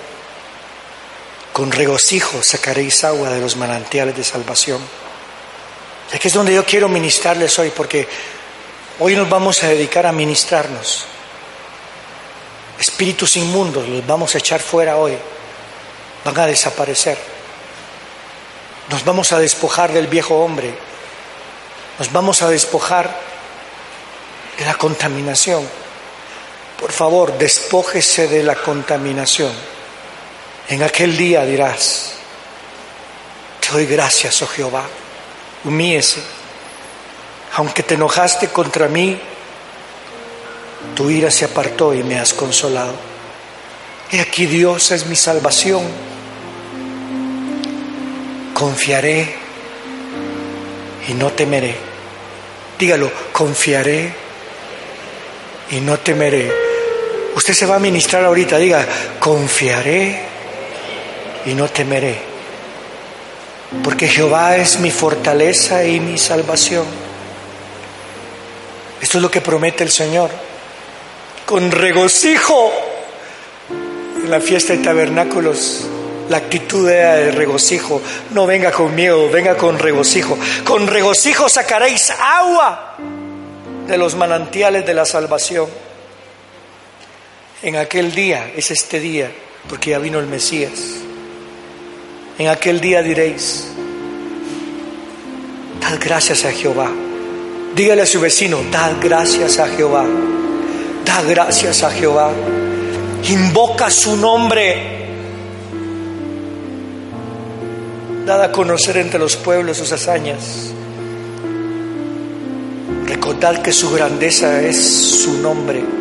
con 1.52 1.72
regocijo 1.72 2.40
sacaréis 2.42 3.02
agua 3.02 3.30
de 3.30 3.40
los 3.40 3.56
manantiales 3.56 4.16
de 4.16 4.22
salvación. 4.22 4.80
Aquí 6.14 6.28
es 6.28 6.34
donde 6.34 6.54
yo 6.54 6.64
quiero 6.64 6.88
ministrarles 6.88 7.58
hoy, 7.58 7.70
porque 7.70 8.06
hoy 9.00 9.16
nos 9.16 9.28
vamos 9.28 9.62
a 9.64 9.68
dedicar 9.68 10.06
a 10.06 10.12
ministrarnos. 10.12 11.06
Espíritus 12.78 13.36
inmundos 13.36 13.88
los 13.88 14.06
vamos 14.06 14.34
a 14.34 14.38
echar 14.38 14.60
fuera 14.60 14.96
hoy, 14.96 15.16
van 16.24 16.38
a 16.38 16.46
desaparecer. 16.46 17.18
Nos 18.88 19.04
vamos 19.04 19.32
a 19.32 19.38
despojar 19.40 19.92
del 19.92 20.06
viejo 20.06 20.36
hombre, 20.36 20.72
nos 21.98 22.12
vamos 22.12 22.40
a 22.42 22.48
despojar 22.48 23.14
de 24.58 24.64
la 24.64 24.74
contaminación 24.74 25.68
por 26.80 26.92
favor, 26.92 27.36
despójese 27.36 28.26
de 28.26 28.42
la 28.42 28.54
contaminación. 28.54 29.52
En 30.66 30.82
aquel 30.82 31.14
día 31.14 31.44
dirás, 31.44 32.14
te 33.60 33.68
doy 33.70 33.84
gracias, 33.84 34.40
oh 34.40 34.46
Jehová, 34.46 34.84
humíese. 35.64 36.22
Aunque 37.56 37.82
te 37.82 37.94
enojaste 37.94 38.48
contra 38.48 38.88
mí, 38.88 39.20
tu 40.94 41.10
ira 41.10 41.30
se 41.30 41.44
apartó 41.44 41.92
y 41.92 42.02
me 42.02 42.18
has 42.18 42.32
consolado. 42.32 42.94
Y 44.10 44.18
aquí 44.18 44.46
Dios 44.46 44.90
es 44.90 45.04
mi 45.04 45.16
salvación. 45.16 45.82
Confiaré 48.54 49.36
y 51.08 51.12
no 51.12 51.30
temeré. 51.32 51.76
Dígalo, 52.78 53.12
confiaré 53.32 54.14
y 55.72 55.80
no 55.80 55.98
temeré 55.98 56.69
Usted 57.34 57.54
se 57.54 57.66
va 57.66 57.76
a 57.76 57.78
ministrar 57.78 58.24
ahorita, 58.24 58.58
diga, 58.58 58.86
confiaré 59.18 60.20
y 61.46 61.54
no 61.54 61.68
temeré, 61.68 62.18
porque 63.84 64.08
Jehová 64.08 64.56
es 64.56 64.80
mi 64.80 64.90
fortaleza 64.90 65.84
y 65.84 66.00
mi 66.00 66.18
salvación. 66.18 66.84
Esto 69.00 69.18
es 69.18 69.22
lo 69.22 69.30
que 69.30 69.40
promete 69.40 69.84
el 69.84 69.90
Señor. 69.90 70.30
Con 71.46 71.70
regocijo 71.70 72.70
en 73.70 74.30
la 74.30 74.40
fiesta 74.40 74.74
de 74.74 74.80
tabernáculos, 74.80 75.86
la 76.28 76.36
actitud 76.36 76.88
era 76.88 77.14
de 77.16 77.32
regocijo. 77.32 78.00
No 78.30 78.46
venga 78.46 78.70
con 78.70 78.94
miedo, 78.94 79.28
venga 79.30 79.56
con 79.56 79.78
regocijo. 79.78 80.38
Con 80.64 80.86
regocijo 80.86 81.48
sacaréis 81.48 82.10
agua 82.10 82.96
de 83.86 83.98
los 83.98 84.14
manantiales 84.14 84.86
de 84.86 84.94
la 84.94 85.04
salvación. 85.04 85.66
En 87.62 87.76
aquel 87.76 88.14
día, 88.14 88.50
es 88.56 88.70
este 88.70 89.00
día, 89.00 89.30
porque 89.68 89.90
ya 89.90 89.98
vino 89.98 90.18
el 90.18 90.26
Mesías. 90.26 90.72
En 92.38 92.48
aquel 92.48 92.80
día 92.80 93.02
diréis, 93.02 93.66
dad 95.78 95.98
gracias 96.02 96.46
a 96.46 96.52
Jehová. 96.52 96.90
Dígale 97.76 98.00
a 98.00 98.06
su 98.06 98.18
vecino, 98.18 98.60
dad 98.72 98.92
gracias 99.02 99.58
a 99.58 99.68
Jehová. 99.68 100.06
Dad 101.04 101.24
gracias 101.28 101.82
a 101.82 101.90
Jehová. 101.90 102.32
Invoca 103.28 103.90
su 103.90 104.16
nombre. 104.16 104.98
Dad 108.24 108.42
a 108.42 108.52
conocer 108.52 108.96
entre 108.96 109.20
los 109.20 109.36
pueblos 109.36 109.76
sus 109.76 109.92
hazañas. 109.92 110.70
Recordad 113.06 113.60
que 113.60 113.72
su 113.72 113.90
grandeza 113.90 114.62
es 114.62 114.82
su 114.82 115.34
nombre. 115.42 115.99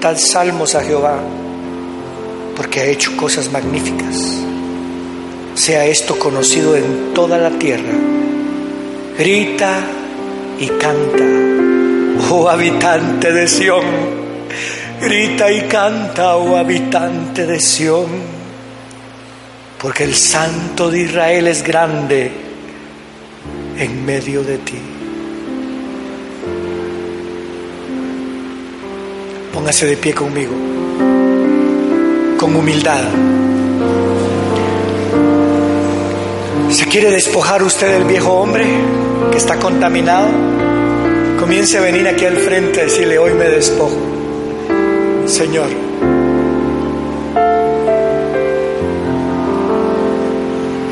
Cantad 0.00 0.18
salmos 0.18 0.74
a 0.74 0.82
Jehová, 0.82 1.20
porque 2.56 2.80
ha 2.80 2.86
hecho 2.86 3.14
cosas 3.18 3.52
magníficas. 3.52 4.38
Sea 5.54 5.84
esto 5.84 6.18
conocido 6.18 6.74
en 6.74 7.12
toda 7.12 7.36
la 7.36 7.50
tierra. 7.50 7.92
Grita 9.18 9.78
y 10.58 10.68
canta, 10.68 11.26
oh 12.30 12.48
habitante 12.48 13.30
de 13.30 13.46
Sión. 13.46 13.84
Grita 15.02 15.52
y 15.52 15.68
canta, 15.68 16.38
oh 16.38 16.56
habitante 16.56 17.44
de 17.46 17.60
Sión, 17.60 18.06
porque 19.78 20.04
el 20.04 20.14
Santo 20.14 20.90
de 20.90 21.00
Israel 21.02 21.46
es 21.46 21.62
grande 21.62 22.30
en 23.76 24.06
medio 24.06 24.42
de 24.44 24.56
ti. 24.56 24.78
Póngase 29.60 29.84
de 29.84 29.96
pie 29.98 30.14
conmigo, 30.14 30.54
con 32.38 32.56
humildad. 32.56 33.02
¿Se 36.70 36.86
quiere 36.86 37.10
despojar 37.10 37.62
usted 37.62 37.92
del 37.92 38.04
viejo 38.04 38.32
hombre 38.32 38.64
que 39.30 39.36
está 39.36 39.58
contaminado? 39.58 40.28
Comience 41.38 41.76
a 41.76 41.82
venir 41.82 42.08
aquí 42.08 42.24
al 42.24 42.38
frente 42.38 42.80
a 42.80 42.84
decirle, 42.84 43.18
hoy 43.18 43.34
me 43.34 43.50
despojo. 43.50 43.98
Señor, 45.26 45.68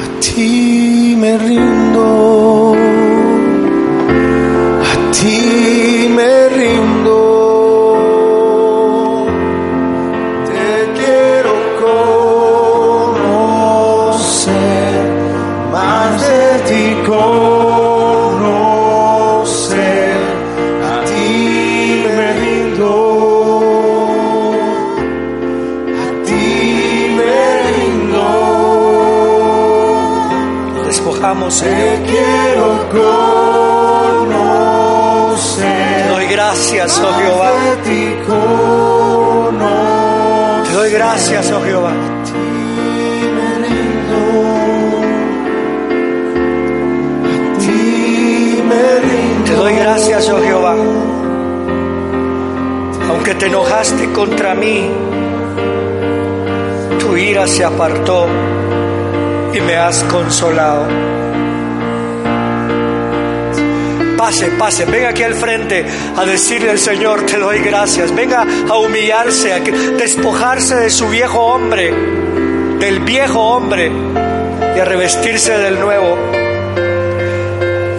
a 0.05 0.21
ti 0.21 1.17
me 1.17 1.39
rindo, 1.39 2.28
apartó 57.79 58.27
y 59.55 59.61
me 59.61 59.77
has 59.77 60.03
consolado. 60.05 60.89
Pase, 64.17 64.51
pase, 64.59 64.85
venga 64.85 65.11
aquí 65.11 65.23
al 65.23 65.35
frente 65.35 65.87
a 66.17 66.25
decirle 66.25 66.71
al 66.71 66.81
Señor, 66.81 67.25
te 67.25 67.39
doy 67.39 67.61
gracias. 67.61 68.13
Venga 68.13 68.45
a 68.69 68.77
humillarse, 68.79 69.53
a 69.53 69.61
despojarse 69.61 70.75
de 70.75 70.91
su 70.91 71.09
viejo 71.09 71.39
hombre, 71.39 71.95
del 72.81 72.99
viejo 73.05 73.39
hombre 73.39 73.93
y 74.77 74.81
a 74.81 74.85
revestirse 74.85 75.57
del 75.57 75.79
nuevo. 75.79 76.19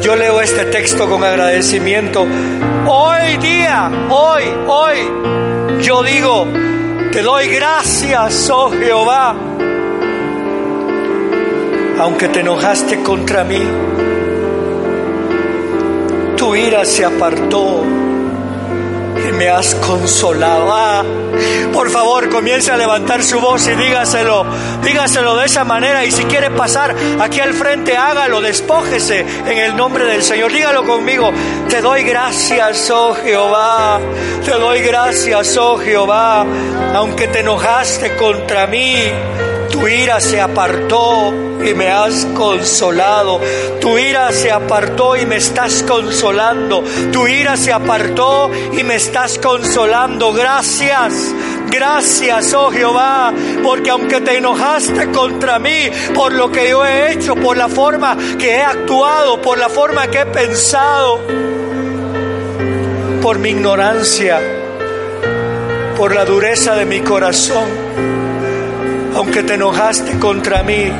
Yo 0.01 0.13
leo 0.17 0.41
este 0.41 0.65
texto 0.65 1.09
con 1.09 1.23
agradecimiento. 1.23 2.27
Hoy 2.86 3.38
día, 3.38 3.89
hoy, 4.09 4.43
hoy, 4.67 4.97
yo 5.82 6.03
digo, 6.03 6.47
te 7.13 7.21
doy 7.21 7.47
gracias, 7.47 8.49
oh 8.49 8.71
Jehová. 8.71 9.38
Aunque 12.00 12.30
te 12.30 12.39
enojaste 12.39 13.04
contra 13.04 13.43
mí, 13.43 13.62
tu 16.38 16.56
ira 16.56 16.86
se 16.86 17.04
apartó 17.04 17.84
y 19.28 19.32
me 19.34 19.50
has 19.50 19.76
consolado. 19.76 20.72
Ah, 20.72 21.04
por 21.74 21.89
favor, 21.89 22.30
comience 22.30 22.72
a 22.72 22.78
levantar 22.78 23.22
su 23.22 23.39
voz 23.41 23.68
y 23.68 23.72
dígaselo, 23.72 24.45
dígaselo 24.82 25.36
de 25.36 25.45
esa 25.45 25.66
manera. 25.66 26.06
Y 26.06 26.12
si 26.12 26.24
quiere 26.24 26.50
pasar 26.52 26.95
aquí 27.20 27.41
al 27.41 27.54
frente, 27.54 27.97
hágalo, 27.97 28.39
despójese 28.39 29.26
en 29.45 29.58
el 29.58 29.76
nombre 29.76 30.06
del 30.06 30.24
Señor. 30.24 30.54
Dígalo 30.54 30.86
conmigo. 30.86 31.32
Te 31.68 31.82
doy 31.82 32.04
gracias, 32.04 32.89
oh 32.91 33.14
Jehová. 33.14 34.00
Te 34.45 34.52
doy 34.52 34.82
gracias, 34.82 35.58
oh 35.58 35.78
Jehová. 35.78 36.45
Aunque 36.95 37.28
te 37.28 37.39
enojaste 37.39 38.16
contra 38.16 38.68
mí, 38.68 38.95
tu 39.80 39.88
ira 39.88 40.19
se 40.19 40.41
apartó 40.41 41.34
y 41.63 41.73
me 41.73 41.88
has 41.88 42.25
consolado. 42.36 43.39
Tu 43.80 43.97
ira 43.97 44.30
se 44.34 44.51
apartó 44.51 45.15
y 45.15 45.25
me 45.25 45.38
estás 45.38 45.84
consolando. 45.84 46.84
Tu 47.13 47.27
ira 47.30 47.55
se 47.55 47.71
apartó 47.71 48.51
y 48.73 48.84
me 48.84 48.95
estás 48.95 49.39
consolando. 49.39 50.34
Gracias. 50.34 51.34
Gracias, 51.71 52.53
oh 52.55 52.71
Jehová, 52.71 53.32
porque 53.63 53.91
aunque 53.91 54.21
te 54.21 54.38
enojaste 54.38 55.11
contra 55.11 55.59
mí 55.59 55.89
por 56.15 56.34
lo 56.34 56.51
que 56.51 56.67
yo 56.67 56.84
he 56.84 57.13
hecho, 57.13 57.36
por 57.36 57.55
la 57.57 57.69
forma 57.69 58.17
que 58.39 58.55
he 58.55 58.61
actuado, 58.61 59.39
por 59.39 59.59
la 59.59 59.69
forma 59.69 60.07
que 60.07 60.21
he 60.21 60.25
pensado, 60.25 61.21
por 63.21 63.38
mi 63.38 63.49
ignorancia, 63.49 64.41
por 65.95 66.15
la 66.15 66.25
dureza 66.25 66.75
de 66.75 66.86
mi 66.86 67.01
corazón, 67.01 68.09
aunque 69.16 69.43
te 69.43 69.55
enojaste 69.55 70.18
contra 70.20 70.64
mí, 70.64 70.91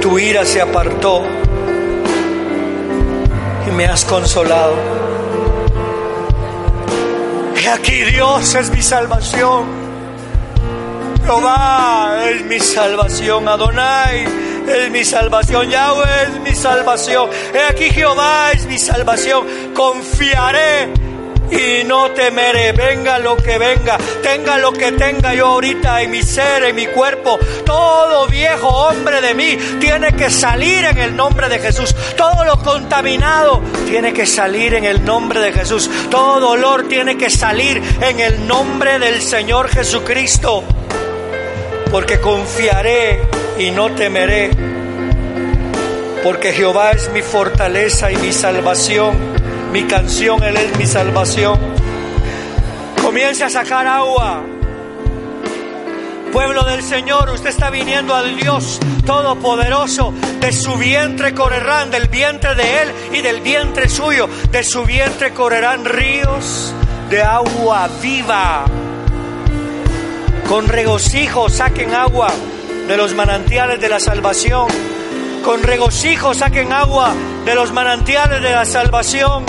tu 0.00 0.18
ira 0.18 0.44
se 0.44 0.60
apartó 0.60 1.24
y 3.66 3.70
me 3.72 3.86
has 3.86 4.04
consolado. 4.04 4.74
He 7.56 7.68
aquí 7.68 8.02
Dios 8.02 8.54
es 8.54 8.70
mi 8.70 8.82
salvación. 8.82 9.64
Jehová 11.24 12.18
es 12.30 12.44
mi 12.44 12.60
salvación. 12.60 13.48
Adonai 13.48 14.24
es 14.68 14.90
mi 14.92 15.04
salvación. 15.04 15.68
Yahweh 15.68 16.22
es 16.22 16.40
mi 16.40 16.54
salvación. 16.54 17.28
He 17.52 17.64
aquí 17.64 17.90
Jehová 17.90 18.52
es 18.52 18.66
mi 18.66 18.78
salvación. 18.78 19.44
Confiaré 19.74 20.92
y 21.50 21.84
no 21.84 22.10
temeré, 22.10 22.72
venga 22.72 23.18
lo 23.18 23.36
que 23.36 23.58
venga, 23.58 23.98
tenga 24.22 24.58
lo 24.58 24.72
que 24.72 24.92
tenga 24.92 25.34
yo 25.34 25.46
ahorita 25.46 26.02
en 26.02 26.10
mi 26.10 26.22
ser, 26.22 26.64
en 26.64 26.74
mi 26.74 26.86
cuerpo, 26.86 27.38
todo 27.64 28.26
viejo 28.26 28.68
hombre 28.68 29.20
de 29.20 29.34
mí 29.34 29.56
tiene 29.80 30.12
que 30.12 30.30
salir 30.30 30.84
en 30.84 30.98
el 30.98 31.14
nombre 31.14 31.48
de 31.48 31.58
Jesús, 31.58 31.94
todo 32.16 32.44
lo 32.44 32.58
contaminado 32.62 33.62
tiene 33.86 34.12
que 34.12 34.26
salir 34.26 34.74
en 34.74 34.84
el 34.84 35.04
nombre 35.04 35.40
de 35.40 35.52
Jesús, 35.52 35.90
todo 36.10 36.40
dolor 36.40 36.88
tiene 36.88 37.16
que 37.16 37.30
salir 37.30 37.82
en 38.00 38.20
el 38.20 38.46
nombre 38.46 38.98
del 38.98 39.22
Señor 39.22 39.68
Jesucristo, 39.68 40.64
porque 41.90 42.20
confiaré 42.20 43.20
y 43.58 43.70
no 43.70 43.92
temeré, 43.92 44.50
porque 46.24 46.52
Jehová 46.52 46.90
es 46.90 47.08
mi 47.10 47.22
fortaleza 47.22 48.10
y 48.10 48.16
mi 48.16 48.32
salvación 48.32 49.36
mi 49.72 49.84
canción, 49.84 50.42
Él 50.42 50.56
es 50.56 50.76
mi 50.78 50.86
salvación. 50.86 51.58
Comience 53.02 53.44
a 53.44 53.50
sacar 53.50 53.86
agua. 53.86 54.42
Pueblo 56.32 56.64
del 56.64 56.82
Señor, 56.82 57.30
usted 57.30 57.50
está 57.50 57.70
viniendo 57.70 58.14
al 58.14 58.36
Dios 58.36 58.78
Todopoderoso. 59.04 60.12
De 60.40 60.52
su 60.52 60.74
vientre 60.76 61.34
correrán, 61.34 61.90
del 61.90 62.08
vientre 62.08 62.54
de 62.54 62.82
Él 62.82 62.92
y 63.12 63.22
del 63.22 63.40
vientre 63.40 63.88
suyo. 63.88 64.28
De 64.50 64.62
su 64.62 64.84
vientre 64.84 65.32
correrán 65.32 65.84
ríos 65.84 66.74
de 67.08 67.22
agua 67.22 67.88
viva. 68.02 68.64
Con 70.48 70.68
regocijo 70.68 71.48
saquen 71.48 71.94
agua 71.94 72.28
de 72.86 72.96
los 72.96 73.14
manantiales 73.14 73.80
de 73.80 73.88
la 73.88 74.00
salvación. 74.00 74.68
Con 75.44 75.62
regocijo 75.62 76.34
saquen 76.34 76.72
agua 76.72 77.14
de 77.46 77.54
los 77.54 77.72
manantiales 77.72 78.42
de 78.42 78.50
la 78.50 78.64
salvación. 78.64 79.46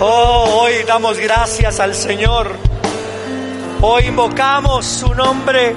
Oh, 0.00 0.60
hoy 0.60 0.74
damos 0.86 1.18
gracias 1.18 1.80
al 1.80 1.94
Señor. 1.94 2.52
Hoy 3.80 4.04
invocamos 4.04 4.84
su 4.84 5.14
nombre. 5.14 5.74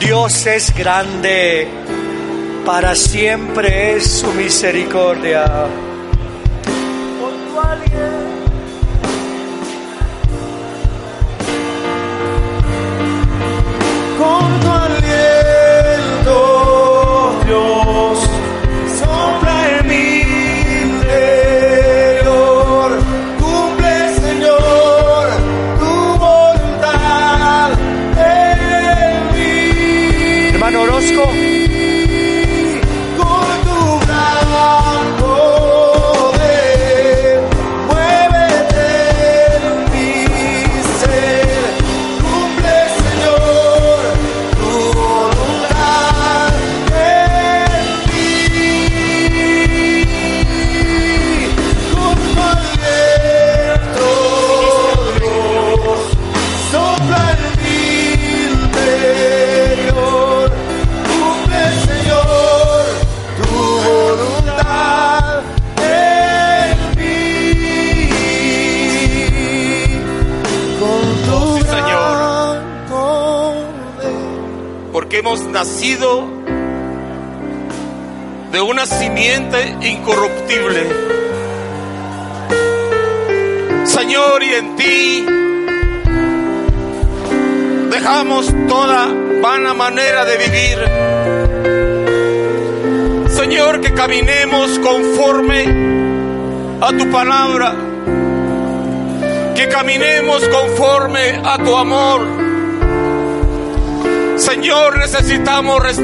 Dios 0.00 0.46
es 0.46 0.74
grande. 0.74 1.66
Para 2.66 2.94
siempre 2.94 3.96
es 3.96 4.20
su 4.20 4.26
misericordia. 4.34 5.46
Con 14.18 14.60
tu 14.60 14.77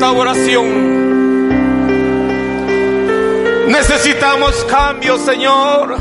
restauración. 0.05 1.49
Necesitamos 3.69 4.65
cambio, 4.65 5.17
Señor. 5.17 5.97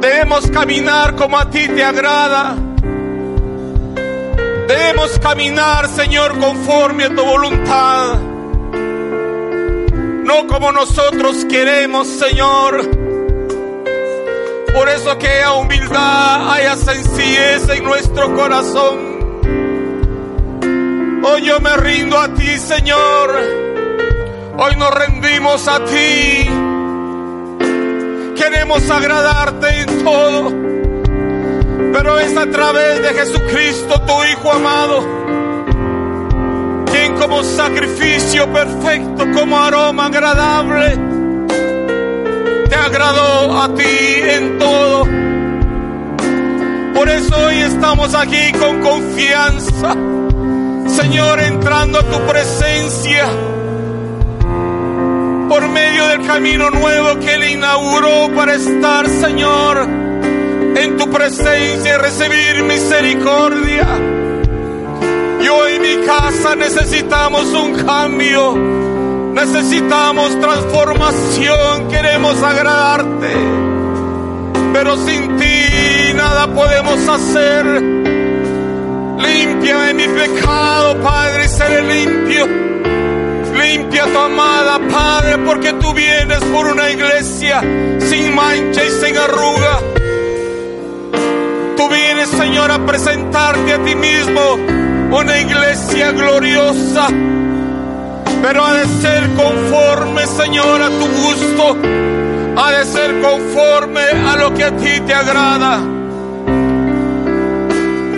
Debemos 0.00 0.50
caminar 0.50 1.14
como 1.16 1.38
a 1.38 1.50
ti 1.50 1.68
te 1.68 1.84
agrada. 1.84 2.56
Debemos 4.66 5.18
caminar, 5.18 5.86
Señor, 5.88 6.38
conforme 6.40 7.04
a 7.04 7.14
tu 7.14 7.22
voluntad. 7.22 8.18
No 10.24 10.46
como 10.46 10.72
nosotros 10.72 11.44
queremos, 11.44 12.08
Señor. 12.08 12.88
Por 14.74 14.88
eso 14.88 15.18
que 15.18 15.28
haya 15.28 15.52
humildad, 15.52 16.54
haya 16.54 16.74
sencillez 16.76 17.68
en 17.68 17.84
nuestro 17.84 18.34
corazón. 18.34 19.11
Hoy 21.24 21.42
yo 21.42 21.60
me 21.60 21.76
rindo 21.76 22.18
a 22.18 22.28
ti, 22.34 22.58
Señor. 22.58 23.30
Hoy 24.58 24.76
nos 24.76 24.90
rendimos 24.92 25.68
a 25.68 25.84
ti. 25.84 26.50
Queremos 28.36 28.90
agradarte 28.90 29.82
en 29.82 30.04
todo. 30.04 30.52
Pero 31.92 32.18
es 32.18 32.36
a 32.36 32.46
través 32.46 33.02
de 33.02 33.08
Jesucristo, 33.10 34.00
tu 34.00 34.24
Hijo 34.24 34.52
amado, 34.52 35.06
quien 36.90 37.14
como 37.14 37.44
sacrificio 37.44 38.52
perfecto, 38.52 39.24
como 39.32 39.62
aroma 39.62 40.06
agradable, 40.06 40.98
te 42.68 42.74
agradó 42.74 43.62
a 43.62 43.74
ti 43.74 43.84
en 43.84 44.58
todo. 44.58 45.04
Por 46.94 47.08
eso 47.08 47.36
hoy 47.46 47.58
estamos 47.58 48.12
aquí 48.14 48.52
con 48.58 48.80
confianza. 48.80 49.96
Señor, 50.92 51.40
entrando 51.40 51.98
a 52.00 52.02
tu 52.02 52.20
presencia 52.26 53.26
por 55.48 55.66
medio 55.70 56.06
del 56.08 56.26
camino 56.26 56.70
nuevo 56.70 57.18
que 57.18 57.34
Él 57.34 57.44
inauguró 57.44 58.30
para 58.34 58.54
estar, 58.54 59.08
Señor, 59.08 59.88
en 60.76 60.96
tu 60.98 61.10
presencia 61.10 61.94
y 61.94 61.96
recibir 61.96 62.62
misericordia. 62.64 63.86
Yo 65.42 65.68
y 65.70 65.80
mi 65.80 66.06
casa 66.06 66.56
necesitamos 66.56 67.46
un 67.54 67.74
cambio, 67.86 68.54
necesitamos 69.32 70.38
transformación, 70.40 71.88
queremos 71.88 72.42
agradarte, 72.42 73.34
pero 74.74 74.98
sin 74.98 75.38
ti 75.38 76.12
nada 76.14 76.48
podemos 76.48 77.08
hacer. 77.08 78.01
Limpia 79.22 79.78
de 79.78 79.94
mi 79.94 80.08
pecado, 80.08 81.00
Padre, 81.02 81.44
y 81.44 81.48
seré 81.48 81.82
limpio. 81.82 82.46
Limpia 83.54 84.04
tu 84.04 84.18
amada, 84.18 84.80
Padre, 84.90 85.38
porque 85.38 85.72
tú 85.74 85.92
vienes 85.92 86.40
por 86.52 86.66
una 86.66 86.90
iglesia 86.90 87.60
sin 88.00 88.34
mancha 88.34 88.84
y 88.84 88.90
sin 88.90 89.16
arruga. 89.16 89.78
Tú 91.76 91.88
vienes, 91.88 92.28
Señor, 92.28 92.70
a 92.70 92.84
presentarte 92.84 93.72
a 93.72 93.84
ti 93.84 93.94
mismo 93.94 94.56
una 95.12 95.38
iglesia 95.38 96.12
gloriosa. 96.12 97.08
Pero 98.42 98.64
ha 98.64 98.74
de 98.74 98.86
ser 98.86 99.28
conforme, 99.34 100.26
Señor, 100.26 100.82
a 100.82 100.88
tu 100.88 101.06
gusto. 101.06 101.76
Ha 102.56 102.70
de 102.72 102.84
ser 102.84 103.20
conforme 103.20 104.02
a 104.02 104.36
lo 104.36 104.52
que 104.52 104.64
a 104.64 104.76
ti 104.76 105.00
te 105.06 105.14
agrada. 105.14 105.91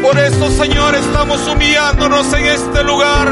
Por 0.05 0.19
eso, 0.19 0.51
Señor, 0.51 0.95
estamos 0.97 1.49
humillándonos 1.49 2.31
en 2.35 2.45
este 2.45 2.85
lugar. 2.85 3.27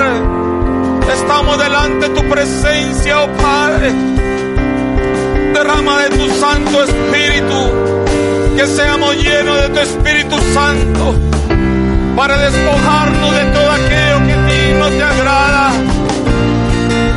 Estamos 1.12 1.59
delante 1.59 2.09
de 2.09 2.14
tu 2.14 2.27
presencia, 2.31 3.25
oh 3.25 3.29
Padre. 3.35 3.93
Derrama 5.53 6.01
de 6.05 6.16
tu 6.16 6.31
Santo 6.31 6.83
Espíritu. 6.83 8.57
Que 8.57 8.66
seamos 8.66 9.14
llenos 9.16 9.61
de 9.61 9.68
tu 9.68 9.81
Espíritu 9.81 10.39
Santo. 10.55 11.14
Para 12.16 12.39
despojarnos 12.39 13.35
de 13.35 13.45
todo 13.53 13.70
aquello 13.70 14.27
que 14.27 14.33
a 14.33 14.47
ti 14.47 14.75
no 14.79 14.89
te 14.89 15.03
agrada. 15.03 15.73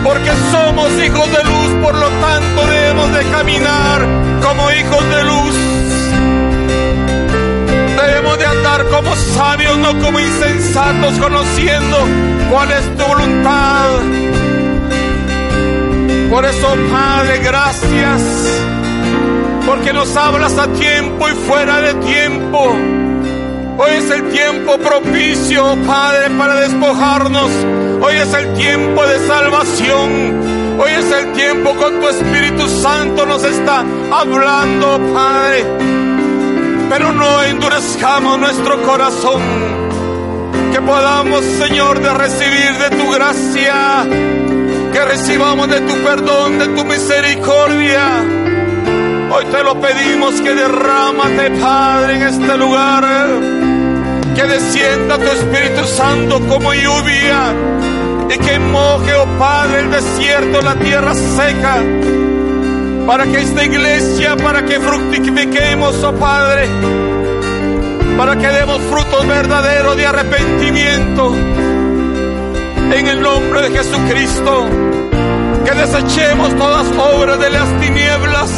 Porque 0.03 0.31
somos 0.51 0.91
hijos 1.01 1.31
de 1.31 1.43
luz, 1.45 1.81
por 1.81 1.95
lo 1.95 2.09
tanto 2.09 2.67
debemos 2.67 3.13
de 3.13 3.23
caminar 3.31 4.05
como 4.43 4.69
hijos 4.69 5.09
de 5.15 5.23
luz. 5.23 6.34
Debemos 8.15 8.39
de 8.39 8.45
andar 8.45 8.85
como 8.85 9.13
sabios, 9.13 9.77
no 9.77 9.89
como 9.99 10.17
insensatos, 10.17 11.19
conociendo 11.19 11.97
cuál 12.49 12.71
es 12.71 12.95
tu 12.95 13.03
voluntad. 13.03 13.89
Por 16.29 16.45
eso, 16.45 16.77
Padre, 16.89 17.39
gracias, 17.39 18.21
porque 19.65 19.91
nos 19.91 20.15
hablas 20.15 20.57
a 20.57 20.65
tiempo 20.67 21.27
y 21.27 21.33
fuera 21.33 21.81
de 21.81 21.93
tiempo. 21.95 22.73
Hoy 23.79 23.91
es 23.91 24.09
el 24.09 24.29
tiempo 24.29 24.77
propicio, 24.77 25.75
Padre, 25.85 26.29
para 26.37 26.55
despojarnos. 26.61 27.51
Hoy 28.01 28.15
es 28.15 28.33
el 28.33 28.53
tiempo 28.53 29.05
de 29.05 29.27
salvación. 29.27 30.79
Hoy 30.79 30.91
es 30.91 31.11
el 31.11 31.33
tiempo 31.33 31.75
con 31.75 31.99
tu 31.99 32.07
Espíritu 32.07 32.65
Santo 32.81 33.25
nos 33.25 33.43
está 33.43 33.83
hablando, 34.09 35.01
Padre 35.13 36.04
pero 36.89 37.11
no 37.11 37.43
endurezcamos 37.43 38.39
nuestro 38.39 38.81
corazón. 38.83 39.41
Que 40.71 40.81
podamos, 40.81 41.43
Señor, 41.45 41.99
de 42.01 42.13
recibir 42.13 42.77
de 42.77 42.89
tu 42.97 43.11
gracia, 43.11 44.05
que 44.91 45.05
recibamos 45.05 45.69
de 45.69 45.81
tu 45.81 45.93
perdón, 46.03 46.59
de 46.59 46.67
tu 46.67 46.83
misericordia. 46.85 48.23
Hoy 49.31 49.45
te 49.45 49.63
lo 49.63 49.79
pedimos 49.79 50.35
que 50.41 50.53
derrámate, 50.53 51.51
Padre, 51.61 52.15
en 52.15 52.23
este 52.23 52.57
lugar. 52.57 53.05
Que 54.35 54.43
descienda 54.43 55.17
tu 55.17 55.27
Espíritu 55.27 55.85
Santo 55.85 56.39
como 56.47 56.73
lluvia 56.73 57.53
y 58.29 58.37
que 58.37 58.59
moje, 58.59 59.13
oh 59.15 59.27
Padre, 59.39 59.79
el 59.79 59.91
desierto, 59.91 60.61
la 60.61 60.75
tierra 60.75 61.13
seca. 61.13 62.24
Para 63.05 63.25
que 63.25 63.41
esta 63.41 63.63
iglesia, 63.63 64.35
para 64.37 64.65
que 64.65 64.79
fructifiquemos, 64.79 66.03
oh 66.03 66.13
Padre, 66.13 66.67
para 68.17 68.35
que 68.35 68.47
demos 68.47 68.81
frutos 68.89 69.27
verdaderos 69.27 69.95
de 69.97 70.05
arrepentimiento 70.05 71.35
en 72.93 73.07
el 73.07 73.21
nombre 73.21 73.69
de 73.69 73.77
Jesucristo, 73.77 74.65
que 75.65 75.71
desechemos 75.71 76.55
todas 76.55 76.87
obras 76.97 77.39
de 77.39 77.49
las 77.49 77.79
tinieblas. 77.79 78.51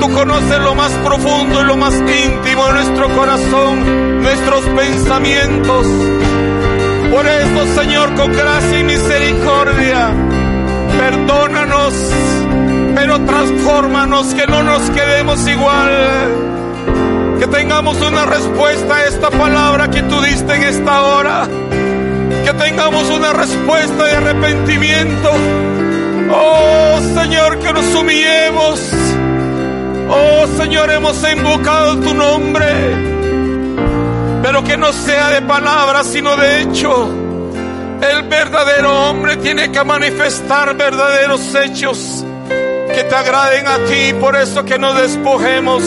Tú 0.00 0.12
conoces 0.12 0.58
lo 0.60 0.74
más 0.74 0.92
profundo 1.04 1.62
y 1.62 1.64
lo 1.64 1.76
más 1.76 1.94
íntimo 1.94 2.66
de 2.66 2.72
nuestro 2.72 3.08
corazón, 3.10 4.22
nuestros 4.22 4.64
pensamientos. 4.76 5.86
Por 7.10 7.26
eso, 7.26 7.80
Señor, 7.80 8.14
con 8.14 8.32
gracia 8.32 8.80
y 8.80 8.84
misericordia, 8.84 10.10
perdónanos, 10.98 11.94
pero 13.06 13.24
transfórmanos, 13.24 14.34
que 14.34 14.48
no 14.48 14.64
nos 14.64 14.82
quedemos 14.90 15.46
igual. 15.46 17.38
Que 17.38 17.46
tengamos 17.46 18.00
una 18.00 18.26
respuesta 18.26 18.96
a 18.96 19.04
esta 19.04 19.30
palabra 19.30 19.88
que 19.88 20.02
tú 20.02 20.20
diste 20.22 20.56
en 20.56 20.62
esta 20.64 21.02
hora 21.02 21.48
que 22.44 22.52
tengamos 22.54 23.08
una 23.10 23.32
respuesta 23.32 24.04
de 24.04 24.12
arrepentimiento. 24.12 25.30
Oh 26.32 27.00
Señor, 27.14 27.60
que 27.60 27.72
nos 27.72 27.94
humillemos. 27.94 28.80
Oh 30.08 30.46
Señor, 30.56 30.90
hemos 30.90 31.22
invocado 31.30 32.00
tu 32.00 32.12
nombre. 32.12 32.66
Pero 34.42 34.64
que 34.64 34.76
no 34.76 34.92
sea 34.92 35.30
de 35.30 35.42
palabras, 35.42 36.08
sino 36.08 36.36
de 36.36 36.62
hecho. 36.62 37.08
El 38.00 38.24
verdadero 38.24 39.10
hombre 39.10 39.36
tiene 39.36 39.70
que 39.70 39.84
manifestar 39.84 40.76
verdaderos 40.76 41.54
hechos 41.54 42.25
que 42.96 43.04
te 43.04 43.14
agraden 43.14 43.68
a 43.68 43.76
ti. 43.84 44.14
Por 44.18 44.34
eso 44.36 44.64
que 44.64 44.78
nos 44.78 44.96
despojemos. 44.96 45.82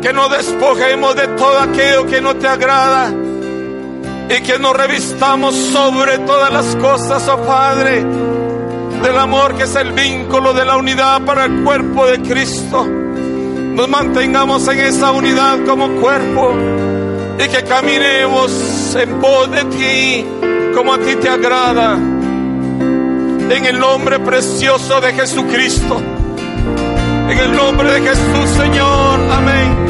Que 0.00 0.14
nos 0.14 0.30
despojemos 0.30 1.14
de 1.14 1.28
todo 1.28 1.58
aquello 1.58 2.06
que 2.06 2.22
no 2.22 2.36
te 2.36 2.48
agrada 2.48 3.12
y 4.30 4.40
que 4.40 4.58
nos 4.58 4.74
revistamos 4.74 5.54
sobre 5.54 6.18
todas 6.20 6.50
las 6.50 6.74
cosas, 6.76 7.28
oh 7.28 7.42
Padre, 7.42 8.02
del 9.02 9.18
amor 9.18 9.54
que 9.56 9.64
es 9.64 9.74
el 9.74 9.92
vínculo 9.92 10.54
de 10.54 10.64
la 10.64 10.78
unidad 10.78 11.20
para 11.22 11.44
el 11.44 11.62
cuerpo 11.62 12.06
de 12.06 12.22
Cristo. 12.22 12.86
Nos 12.86 13.88
mantengamos 13.88 14.66
en 14.68 14.78
esa 14.78 15.10
unidad 15.10 15.58
como 15.66 16.00
cuerpo 16.00 16.54
y 17.38 17.46
que 17.46 17.62
caminemos 17.64 18.96
en 18.96 19.20
pos 19.20 19.50
de 19.50 19.64
ti 19.64 20.26
como 20.74 20.94
a 20.94 20.98
ti 20.98 21.16
te 21.16 21.28
agrada. 21.28 21.98
En 23.50 23.66
el 23.66 23.80
nombre 23.80 24.20
precioso 24.20 25.00
de 25.00 25.12
Jesucristo. 25.12 26.00
En 27.28 27.36
el 27.36 27.52
nombre 27.56 27.90
de 27.90 28.00
Jesús, 28.00 28.48
Señor. 28.56 29.20
Amén. 29.28 29.89